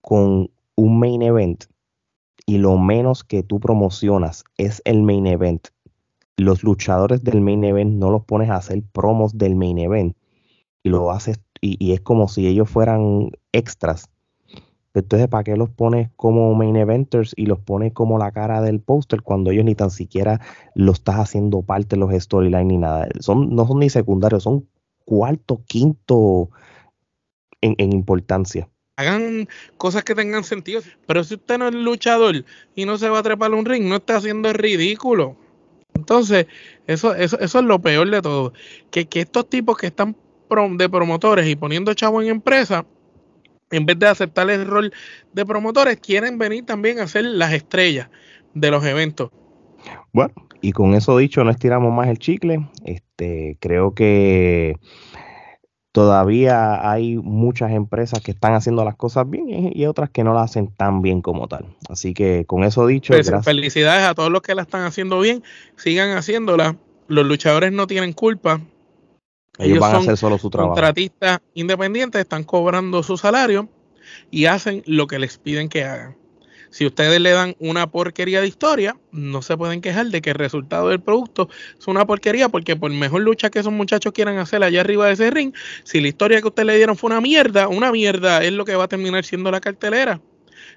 con 0.00 0.50
un 0.76 0.98
main 0.98 1.22
event 1.22 1.64
y 2.44 2.58
lo 2.58 2.78
menos 2.78 3.24
que 3.24 3.42
tú 3.42 3.58
promocionas 3.58 4.44
es 4.56 4.82
el 4.84 5.02
main 5.02 5.26
event, 5.26 5.68
los 6.36 6.62
luchadores 6.62 7.24
del 7.24 7.40
main 7.40 7.64
event 7.64 7.94
no 7.94 8.10
los 8.10 8.24
pones 8.24 8.50
a 8.50 8.56
hacer 8.56 8.82
promos 8.92 9.36
del 9.38 9.56
main 9.56 9.78
event 9.78 10.16
y 10.82 10.90
lo 10.90 11.10
haces 11.10 11.40
y, 11.60 11.92
es 11.92 12.00
como 12.00 12.28
si 12.28 12.46
ellos 12.46 12.68
fueran 12.68 13.30
extras. 13.52 14.10
Entonces, 14.94 15.28
¿para 15.28 15.44
qué 15.44 15.56
los 15.56 15.68
pones 15.68 16.08
como 16.16 16.54
main 16.54 16.76
eventers 16.76 17.34
y 17.36 17.46
los 17.46 17.58
pones 17.58 17.92
como 17.92 18.18
la 18.18 18.30
cara 18.30 18.62
del 18.62 18.80
póster 18.80 19.20
cuando 19.20 19.50
ellos 19.50 19.64
ni 19.66 19.74
tan 19.74 19.90
siquiera 19.90 20.40
lo 20.74 20.92
estás 20.92 21.16
haciendo 21.16 21.60
parte 21.60 21.96
de 21.96 22.00
los 22.00 22.12
storylines 22.14 22.66
ni 22.66 22.78
nada? 22.78 23.06
Son, 23.20 23.54
no 23.54 23.66
son 23.66 23.80
ni 23.80 23.90
secundarios, 23.90 24.44
son 24.44 24.66
cuarto, 25.04 25.62
quinto 25.66 26.50
en, 27.60 27.92
importancia. 27.92 28.68
Hagan 28.96 29.48
cosas 29.76 30.02
que 30.04 30.14
tengan 30.14 30.44
sentido. 30.44 30.80
Pero 31.06 31.24
si 31.24 31.34
usted 31.34 31.58
no 31.58 31.68
es 31.68 31.74
luchador 31.74 32.44
y 32.74 32.86
no 32.86 32.96
se 32.96 33.10
va 33.10 33.18
a 33.18 33.22
trepar 33.22 33.52
un 33.52 33.66
ring, 33.66 33.84
no 33.84 33.96
está 33.96 34.16
haciendo 34.16 34.50
ridículo. 34.52 35.36
Entonces, 35.94 36.46
eso, 36.86 37.14
eso, 37.14 37.38
eso 37.38 37.58
es 37.58 37.64
lo 37.64 37.80
peor 37.80 38.10
de 38.10 38.22
todo. 38.22 38.52
Que, 38.90 39.06
que 39.06 39.20
estos 39.20 39.48
tipos 39.48 39.76
que 39.76 39.88
están 39.88 40.16
de 40.48 40.88
promotores 40.88 41.46
y 41.46 41.56
poniendo 41.56 41.94
chavo 41.94 42.22
en 42.22 42.28
empresa, 42.28 42.86
en 43.70 43.86
vez 43.86 43.98
de 43.98 44.06
aceptar 44.06 44.48
el 44.50 44.66
rol 44.66 44.92
de 45.32 45.46
promotores, 45.46 45.98
quieren 45.98 46.38
venir 46.38 46.64
también 46.64 47.00
a 47.00 47.06
ser 47.06 47.24
las 47.24 47.52
estrellas 47.52 48.08
de 48.54 48.70
los 48.70 48.84
eventos. 48.84 49.30
Bueno, 50.12 50.34
y 50.60 50.72
con 50.72 50.94
eso 50.94 51.16
dicho, 51.18 51.44
no 51.44 51.50
estiramos 51.50 51.92
más 51.92 52.08
el 52.08 52.18
chicle. 52.18 52.68
Este, 52.84 53.56
creo 53.60 53.94
que 53.94 54.76
todavía 55.92 56.90
hay 56.90 57.16
muchas 57.16 57.72
empresas 57.72 58.20
que 58.20 58.30
están 58.30 58.54
haciendo 58.54 58.84
las 58.84 58.96
cosas 58.96 59.28
bien 59.28 59.72
y 59.74 59.86
otras 59.86 60.10
que 60.10 60.24
no 60.24 60.34
las 60.34 60.50
hacen 60.50 60.68
tan 60.68 61.02
bien 61.02 61.22
como 61.22 61.48
tal. 61.48 61.66
Así 61.88 62.14
que 62.14 62.44
con 62.46 62.64
eso 62.64 62.86
dicho, 62.86 63.12
pues, 63.14 63.30
felicidades 63.42 64.04
a 64.04 64.14
todos 64.14 64.30
los 64.30 64.42
que 64.42 64.54
la 64.54 64.62
están 64.62 64.82
haciendo 64.82 65.20
bien, 65.20 65.42
sigan 65.76 66.16
haciéndola. 66.16 66.76
Los 67.08 67.26
luchadores 67.26 67.72
no 67.72 67.86
tienen 67.86 68.12
culpa. 68.12 68.60
Ellos, 69.58 69.78
van 69.78 69.94
a 69.94 69.98
hacer 69.98 70.16
solo 70.16 70.38
su 70.38 70.50
trabajo. 70.50 70.74
Contratistas 70.74 71.40
independientes 71.54 72.20
están 72.20 72.44
cobrando 72.44 73.02
su 73.02 73.16
salario 73.16 73.68
y 74.30 74.46
hacen 74.46 74.82
lo 74.86 75.06
que 75.06 75.18
les 75.18 75.38
piden 75.38 75.68
que 75.68 75.84
hagan. 75.84 76.16
Si 76.70 76.84
ustedes 76.84 77.20
le 77.20 77.30
dan 77.30 77.56
una 77.58 77.86
porquería 77.86 78.40
de 78.40 78.48
historia, 78.48 78.96
no 79.10 79.40
se 79.40 79.56
pueden 79.56 79.80
quejar 79.80 80.06
de 80.06 80.20
que 80.20 80.30
el 80.30 80.36
resultado 80.36 80.88
del 80.88 81.00
producto 81.00 81.48
es 81.78 81.86
una 81.86 82.06
porquería, 82.06 82.48
porque 82.48 82.76
por 82.76 82.90
mejor 82.90 83.22
lucha 83.22 83.50
que 83.50 83.60
esos 83.60 83.72
muchachos 83.72 84.12
quieran 84.12 84.36
hacer 84.38 84.62
allá 84.62 84.80
arriba 84.80 85.06
de 85.06 85.14
ese 85.14 85.30
ring, 85.30 85.54
si 85.84 86.00
la 86.00 86.08
historia 86.08 86.40
que 86.40 86.48
ustedes 86.48 86.66
le 86.66 86.76
dieron 86.76 86.96
fue 86.96 87.08
una 87.08 87.20
mierda, 87.20 87.68
una 87.68 87.92
mierda 87.92 88.44
es 88.44 88.52
lo 88.52 88.64
que 88.64 88.76
va 88.76 88.84
a 88.84 88.88
terminar 88.88 89.24
siendo 89.24 89.50
la 89.50 89.60
cartelera. 89.60 90.20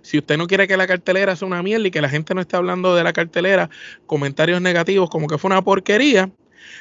Si 0.02 0.18
usted 0.18 0.38
no 0.38 0.48
quiere 0.48 0.68
que 0.68 0.78
la 0.78 0.88
cartelera 0.88 1.36
sea 1.36 1.48
una 1.48 1.62
mierda 1.62 1.88
y 1.88 1.92
que 1.92 2.02
la 2.02 2.10
gente 2.10 2.34
no 2.34 2.42
esté 2.42 2.56
hablando 2.56 2.96
de 2.96 3.04
la 3.04 3.12
cartelera 3.12 3.70
comentarios 4.06 4.62
negativos 4.62 5.10
como 5.10 5.28
que 5.28 5.38
fue 5.38 5.50
una 5.50 5.62
porquería, 5.62 6.32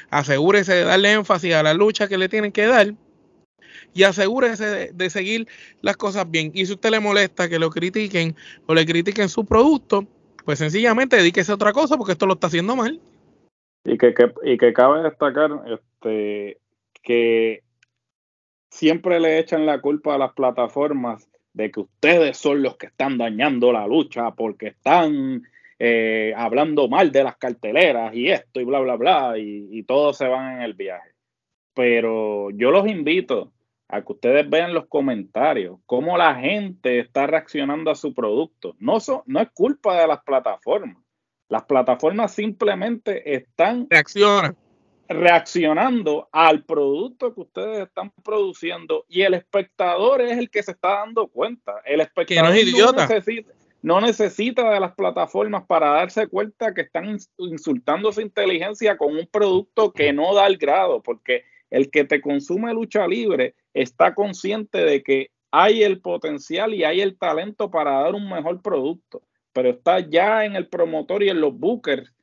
asegúrese 0.09 0.73
de 0.73 0.83
darle 0.83 1.13
énfasis 1.13 1.53
a 1.53 1.63
la 1.63 1.73
lucha 1.73 2.07
que 2.07 2.17
le 2.17 2.29
tienen 2.29 2.51
que 2.51 2.65
dar 2.65 2.93
y 3.93 4.03
asegúrese 4.03 4.93
de, 4.93 5.09
seguir 5.09 5.47
las 5.81 5.97
cosas 5.97 6.29
bien. 6.29 6.51
Y 6.53 6.65
si 6.65 6.73
usted 6.73 6.91
le 6.91 6.99
molesta 6.99 7.49
que 7.49 7.59
lo 7.59 7.69
critiquen 7.69 8.35
o 8.67 8.73
le 8.73 8.85
critiquen 8.85 9.29
su 9.29 9.45
producto, 9.45 10.05
pues 10.45 10.59
sencillamente 10.59 11.17
dedíquese 11.17 11.51
a 11.51 11.55
otra 11.55 11.73
cosa 11.73 11.97
porque 11.97 12.13
esto 12.13 12.25
lo 12.25 12.33
está 12.33 12.47
haciendo 12.47 12.75
mal. 12.75 12.99
Y 13.85 13.97
que, 13.97 14.13
y 14.43 14.57
que 14.57 14.73
cabe 14.73 15.03
destacar 15.03 15.51
este, 15.67 16.59
que 17.01 17.63
siempre 18.69 19.19
le 19.19 19.39
echan 19.39 19.65
la 19.65 19.81
culpa 19.81 20.15
a 20.15 20.17
las 20.17 20.33
plataformas 20.33 21.27
de 21.53 21.71
que 21.71 21.79
ustedes 21.79 22.37
son 22.37 22.61
los 22.61 22.77
que 22.77 22.87
están 22.87 23.17
dañando 23.17 23.71
la 23.71 23.87
lucha 23.87 24.31
porque 24.31 24.67
están 24.67 25.43
eh, 25.79 26.33
hablando 26.35 26.87
mal 26.89 27.11
de 27.11 27.23
las 27.23 27.37
carteleras 27.37 28.13
y 28.13 28.29
esto 28.29 28.59
y 28.59 28.65
bla, 28.65 28.79
bla, 28.79 28.95
bla, 28.97 29.37
y, 29.37 29.69
y 29.71 29.83
todos 29.83 30.17
se 30.17 30.27
van 30.27 30.57
en 30.57 30.61
el 30.61 30.73
viaje. 30.73 31.11
Pero 31.73 32.51
yo 32.51 32.71
los 32.71 32.87
invito 32.87 33.53
a 33.89 34.03
que 34.03 34.11
ustedes 34.13 34.49
vean 34.49 34.73
los 34.73 34.87
comentarios, 34.87 35.79
cómo 35.85 36.15
la 36.17 36.35
gente 36.35 36.99
está 36.99 37.25
reaccionando 37.25 37.89
a 37.89 37.95
su 37.95 38.13
producto. 38.13 38.75
No, 38.79 38.97
no 39.25 39.39
es 39.41 39.49
culpa 39.51 39.99
de 39.99 40.07
las 40.07 40.21
plataformas. 40.23 40.97
Las 41.49 41.63
plataformas 41.63 42.31
simplemente 42.31 43.33
están 43.33 43.87
reaccionando 45.07 46.29
al 46.31 46.63
producto 46.63 47.33
que 47.33 47.41
ustedes 47.41 47.87
están 47.87 48.11
produciendo 48.23 49.05
y 49.09 49.23
el 49.23 49.33
espectador 49.33 50.21
es 50.21 50.37
el 50.37 50.51
que 50.51 50.61
se 50.61 50.71
está 50.71 50.99
dando 50.99 51.27
cuenta. 51.27 51.81
El 51.83 52.01
espectador 52.01 52.51
no, 52.51 52.55
es 52.55 52.67
idiota. 52.67 53.07
necesita, 53.07 53.51
no 53.81 54.01
necesita 54.01 54.71
de 54.71 54.79
las 54.79 54.93
plataformas 54.93 55.65
para 55.65 55.89
darse 55.91 56.27
cuenta 56.27 56.73
que 56.73 56.81
están 56.81 57.17
insultando 57.37 58.11
su 58.11 58.21
inteligencia 58.21 58.97
con 58.97 59.15
un 59.15 59.27
producto 59.27 59.91
que 59.91 60.11
no 60.11 60.33
da 60.33 60.47
el 60.47 60.57
grado, 60.57 61.01
porque 61.01 61.43
el 61.69 61.89
que 61.89 62.03
te 62.03 62.21
consume 62.21 62.73
lucha 62.73 63.07
libre 63.07 63.55
está 63.73 64.13
consciente 64.13 64.79
de 64.79 65.03
que 65.03 65.31
hay 65.51 65.83
el 65.83 66.01
potencial 66.01 66.73
y 66.73 66.83
hay 66.83 67.01
el 67.01 67.17
talento 67.17 67.71
para 67.71 68.01
dar 68.01 68.15
un 68.15 68.29
mejor 68.29 68.61
producto, 68.61 69.21
pero 69.53 69.69
está 69.69 69.99
ya 69.99 70.45
en 70.45 70.55
el 70.55 70.67
promotor 70.67 71.23
y 71.23 71.29
en 71.29 71.41
los 71.41 71.57
bookers. 71.57 72.13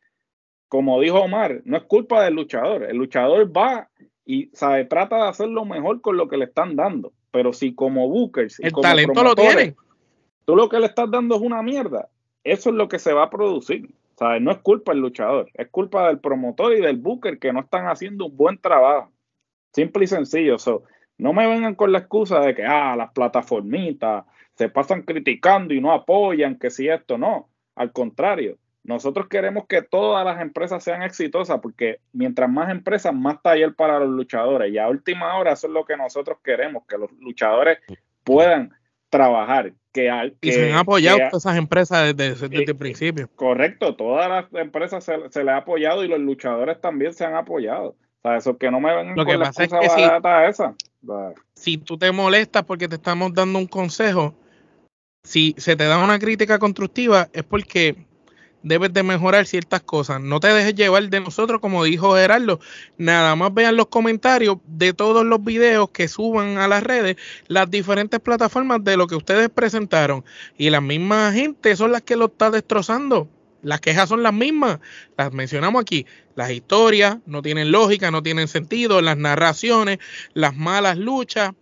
Como 0.69 1.01
dijo 1.01 1.21
Omar, 1.21 1.63
no 1.65 1.77
es 1.77 1.85
culpa 1.85 2.25
del 2.25 2.35
luchador. 2.35 2.85
El 2.85 2.97
luchador 2.97 3.57
va 3.57 3.89
y 4.25 4.51
sabe, 4.53 4.85
trata 4.85 5.17
de 5.17 5.29
hacer 5.29 5.49
lo 5.49 5.65
mejor 5.65 6.01
con 6.01 6.17
lo 6.17 6.29
que 6.29 6.37
le 6.37 6.47
están 6.47 6.77
dando. 6.77 7.13
Pero 7.31 7.53
si 7.53 7.75
como 7.75 8.09
bookers, 8.09 8.61
el 8.61 8.73
talento 8.73 9.23
lo 9.23 9.35
tienen. 9.35 9.77
Tú 10.47 10.55
lo 10.55 10.69
que 10.69 10.79
le 10.79 10.87
estás 10.87 11.11
dando 11.11 11.35
es 11.35 11.43
una 11.43 11.61
mierda. 11.61 12.09
Eso 12.45 12.71
es 12.71 12.77
lo 12.77 12.89
que 12.89 13.01
se 13.01 13.13
va 13.13 13.25
a 13.25 13.31
producir. 13.31 13.91
No 14.41 14.51
es 14.51 14.59
culpa 14.59 14.93
del 14.93 15.03
luchador, 15.03 15.51
es 15.53 15.69
culpa 15.69 16.07
del 16.07 16.21
promotor 16.21 16.73
y 16.73 16.81
del 16.81 16.97
booker 16.97 17.39
que 17.39 17.53
no 17.53 17.61
están 17.61 17.87
haciendo 17.87 18.27
un 18.27 18.37
buen 18.37 18.57
trabajo. 18.57 19.13
Simple 19.73 20.05
y 20.05 20.07
sencillo. 20.07 20.57
no 21.19 21.33
me 21.35 21.47
vengan 21.47 21.75
con 21.75 21.93
la 21.93 21.99
excusa 21.99 22.41
de 22.41 22.55
que 22.55 22.65
ah, 22.65 22.97
las 22.97 23.11
plataformitas 23.13 24.25
se 24.55 24.71
pasan 24.71 25.03
criticando 25.03 25.75
y 25.75 25.81
no 25.83 25.93
apoyan, 25.93 26.59
que 26.59 26.71
si 26.71 26.89
esto 26.89 27.19
no. 27.19 27.51
Al 27.75 27.93
contrario, 27.93 28.57
nosotros 28.85 29.27
queremos 29.29 29.67
que 29.67 29.83
todas 29.83 30.25
las 30.25 30.41
empresas 30.41 30.83
sean 30.83 31.03
exitosas 31.03 31.61
porque 31.61 31.99
mientras 32.13 32.49
más 32.49 32.71
empresas, 32.71 33.13
más 33.13 33.43
taller 33.43 33.75
para 33.75 33.99
los 33.99 34.11
luchadores. 34.11 34.73
Y 34.73 34.79
a 34.79 34.89
última 34.89 35.37
hora 35.37 35.53
eso 35.53 35.67
es 35.67 35.73
lo 35.73 35.85
que 35.85 35.97
nosotros 35.97 36.39
queremos, 36.43 36.85
que 36.87 36.97
los 36.97 37.11
luchadores 37.21 37.79
puedan 38.25 38.73
trabajar. 39.17 39.73
Que, 39.93 40.11
y 40.43 40.53
se 40.53 40.71
han 40.71 40.79
apoyado 40.79 41.17
todas 41.17 41.47
esas 41.47 41.57
empresas 41.57 42.15
desde, 42.15 42.47
el 42.47 42.77
principio. 42.77 43.31
Correcto, 43.35 43.97
todas 43.97 44.29
las 44.29 44.63
empresas 44.63 45.03
se, 45.03 45.15
se 45.31 45.43
les 45.43 45.55
ha 45.55 45.59
apoyado 45.59 46.05
y 46.05 46.09
los 46.09 46.21
luchadores 46.21 46.81
también 46.83 47.15
se 47.15 47.25
han 47.25 47.35
apoyado 47.35 47.97
eso 48.35 48.59
que 48.59 48.71
no 48.71 48.81
me 48.81 48.95
ven 48.95 49.15
Lo 49.15 49.25
que 49.25 49.39
pasa 49.39 49.65
es 49.65 49.71
que 49.71 49.89
si, 49.89 50.03
si 51.55 51.79
tú 51.79 51.97
te 51.97 52.11
molestas 52.11 52.65
porque 52.65 52.89
te 52.89 52.97
estamos 52.97 53.33
dando 53.33 53.59
un 53.59 53.67
consejo, 53.67 54.35
si 55.23 55.55
se 55.59 55.77
te 55.77 55.85
da 55.85 56.03
una 56.03 56.19
crítica 56.19 56.59
constructiva 56.59 57.29
es 57.33 57.45
porque 57.45 57.97
debes 58.67 58.93
de 58.93 59.05
mejorar 59.05 59.47
ciertas 59.47 59.81
cosas. 59.83 60.21
No 60.21 60.41
te 60.41 60.49
dejes 60.49 60.75
llevar 60.75 61.09
de 61.09 61.21
nosotros, 61.21 61.61
como 61.61 61.85
dijo 61.85 62.17
Gerardo. 62.17 62.59
Nada 62.99 63.37
más 63.37 63.55
vean 63.55 63.77
los 63.77 63.87
comentarios 63.87 64.59
de 64.67 64.93
todos 64.93 65.25
los 65.25 65.43
videos 65.45 65.91
que 65.91 66.09
suban 66.09 66.59
a 66.59 66.67
las 66.67 66.83
redes, 66.83 67.17
las 67.47 67.71
diferentes 67.71 68.19
plataformas 68.19 68.83
de 68.83 68.97
lo 68.97 69.07
que 69.07 69.15
ustedes 69.15 69.51
presentaron. 69.51 70.25
Y 70.59 70.71
la 70.71 70.81
misma 70.81 71.33
gente 71.33 71.77
son 71.77 71.93
las 71.93 72.03
que 72.03 72.17
lo 72.17 72.27
está 72.27 72.51
destrozando. 72.51 73.29
Las 73.63 73.81
quejas 73.81 74.09
son 74.09 74.23
las 74.23 74.35
mismas, 74.35 74.81
las 75.17 75.33
mencionamos 75.33 75.81
aquí. 75.81 76.07
Las 76.35 76.51
historias 76.51 77.19
no 77.25 77.43
tienen 77.43 77.71
lógica, 77.71 78.11
no 78.11 78.23
tienen 78.23 78.49
sentido, 78.49 79.01
las 79.01 79.17
narraciones, 79.17 79.99
las 80.35 80.57
malas 80.57 80.99
luchas, 80.99 81.53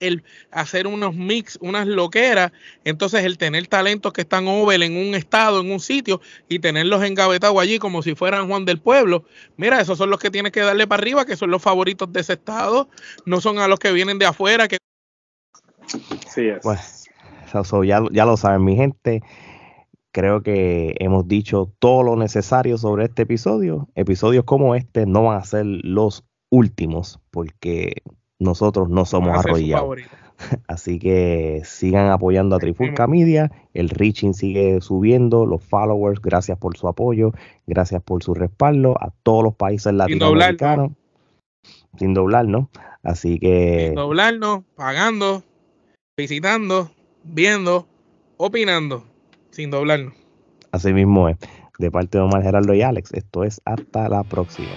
el 0.00 0.24
hacer 0.50 0.86
unos 0.86 1.14
mix, 1.14 1.58
unas 1.60 1.86
loqueras, 1.86 2.52
entonces 2.84 3.24
el 3.24 3.38
tener 3.38 3.66
talentos 3.68 4.12
que 4.12 4.22
están 4.22 4.48
over 4.48 4.82
en 4.82 4.96
un 4.96 5.14
estado, 5.14 5.60
en 5.60 5.70
un 5.70 5.80
sitio, 5.80 6.20
y 6.48 6.58
tenerlos 6.58 7.04
engavetados 7.04 7.60
allí 7.60 7.78
como 7.78 8.02
si 8.02 8.14
fueran 8.14 8.48
Juan 8.48 8.64
del 8.64 8.80
Pueblo. 8.80 9.24
Mira, 9.56 9.80
esos 9.80 9.98
son 9.98 10.10
los 10.10 10.18
que 10.18 10.30
tienes 10.30 10.52
que 10.52 10.60
darle 10.60 10.86
para 10.86 11.00
arriba, 11.00 11.24
que 11.24 11.36
son 11.36 11.50
los 11.50 11.62
favoritos 11.62 12.12
de 12.12 12.20
ese 12.20 12.32
estado, 12.32 12.88
no 13.26 13.40
son 13.40 13.58
a 13.58 13.68
los 13.68 13.78
que 13.78 13.92
vienen 13.92 14.18
de 14.18 14.26
afuera. 14.26 14.66
Que... 14.66 14.78
Sí, 16.26 16.48
es. 16.48 16.60
Pues, 16.62 17.04
ya, 17.86 18.02
ya 18.10 18.24
lo 18.24 18.36
saben, 18.36 18.64
mi 18.64 18.76
gente 18.76 19.22
creo 20.12 20.42
que 20.42 20.96
hemos 20.98 21.28
dicho 21.28 21.72
todo 21.78 22.02
lo 22.02 22.16
necesario 22.16 22.78
sobre 22.78 23.04
este 23.04 23.22
episodio. 23.22 23.88
Episodios 23.94 24.44
como 24.44 24.74
este 24.74 25.06
no 25.06 25.24
van 25.24 25.38
a 25.38 25.44
ser 25.44 25.66
los 25.66 26.24
últimos 26.50 27.20
porque 27.30 28.02
nosotros 28.40 28.88
no 28.88 29.04
somos 29.04 29.38
arrollados. 29.38 29.98
Así 30.66 30.98
que 30.98 31.62
sigan 31.64 32.08
apoyando 32.10 32.56
a 32.56 32.58
Trifulca 32.58 33.06
Media. 33.06 33.52
El 33.74 33.90
reaching 33.90 34.32
sigue 34.32 34.80
subiendo. 34.80 35.46
Los 35.46 35.62
followers, 35.62 36.20
gracias 36.20 36.58
por 36.58 36.76
su 36.76 36.88
apoyo. 36.88 37.32
Gracias 37.66 38.02
por 38.02 38.24
su 38.24 38.34
respaldo. 38.34 38.96
A 39.00 39.12
todos 39.22 39.44
los 39.44 39.54
países 39.54 39.92
latinoamericanos. 39.92 40.92
Sin 41.98 42.14
doblar, 42.14 42.46
¿no? 42.46 42.70
Así 43.02 43.38
que. 43.38 43.88
Sin 43.88 43.94
doblar, 43.94 44.38
¿no? 44.38 44.64
Pagando, 44.74 45.44
visitando, 46.16 46.90
viendo, 47.22 47.86
opinando 48.38 49.04
sin 49.50 49.70
doblarnos. 49.70 50.14
Así 50.72 50.92
mismo 50.92 51.28
es. 51.28 51.36
De 51.78 51.90
parte 51.90 52.18
de 52.18 52.24
Omar 52.24 52.42
Geraldo 52.42 52.74
y 52.74 52.82
Alex, 52.82 53.12
esto 53.14 53.44
es 53.44 53.60
hasta 53.64 54.08
la 54.08 54.22
próxima. 54.22 54.68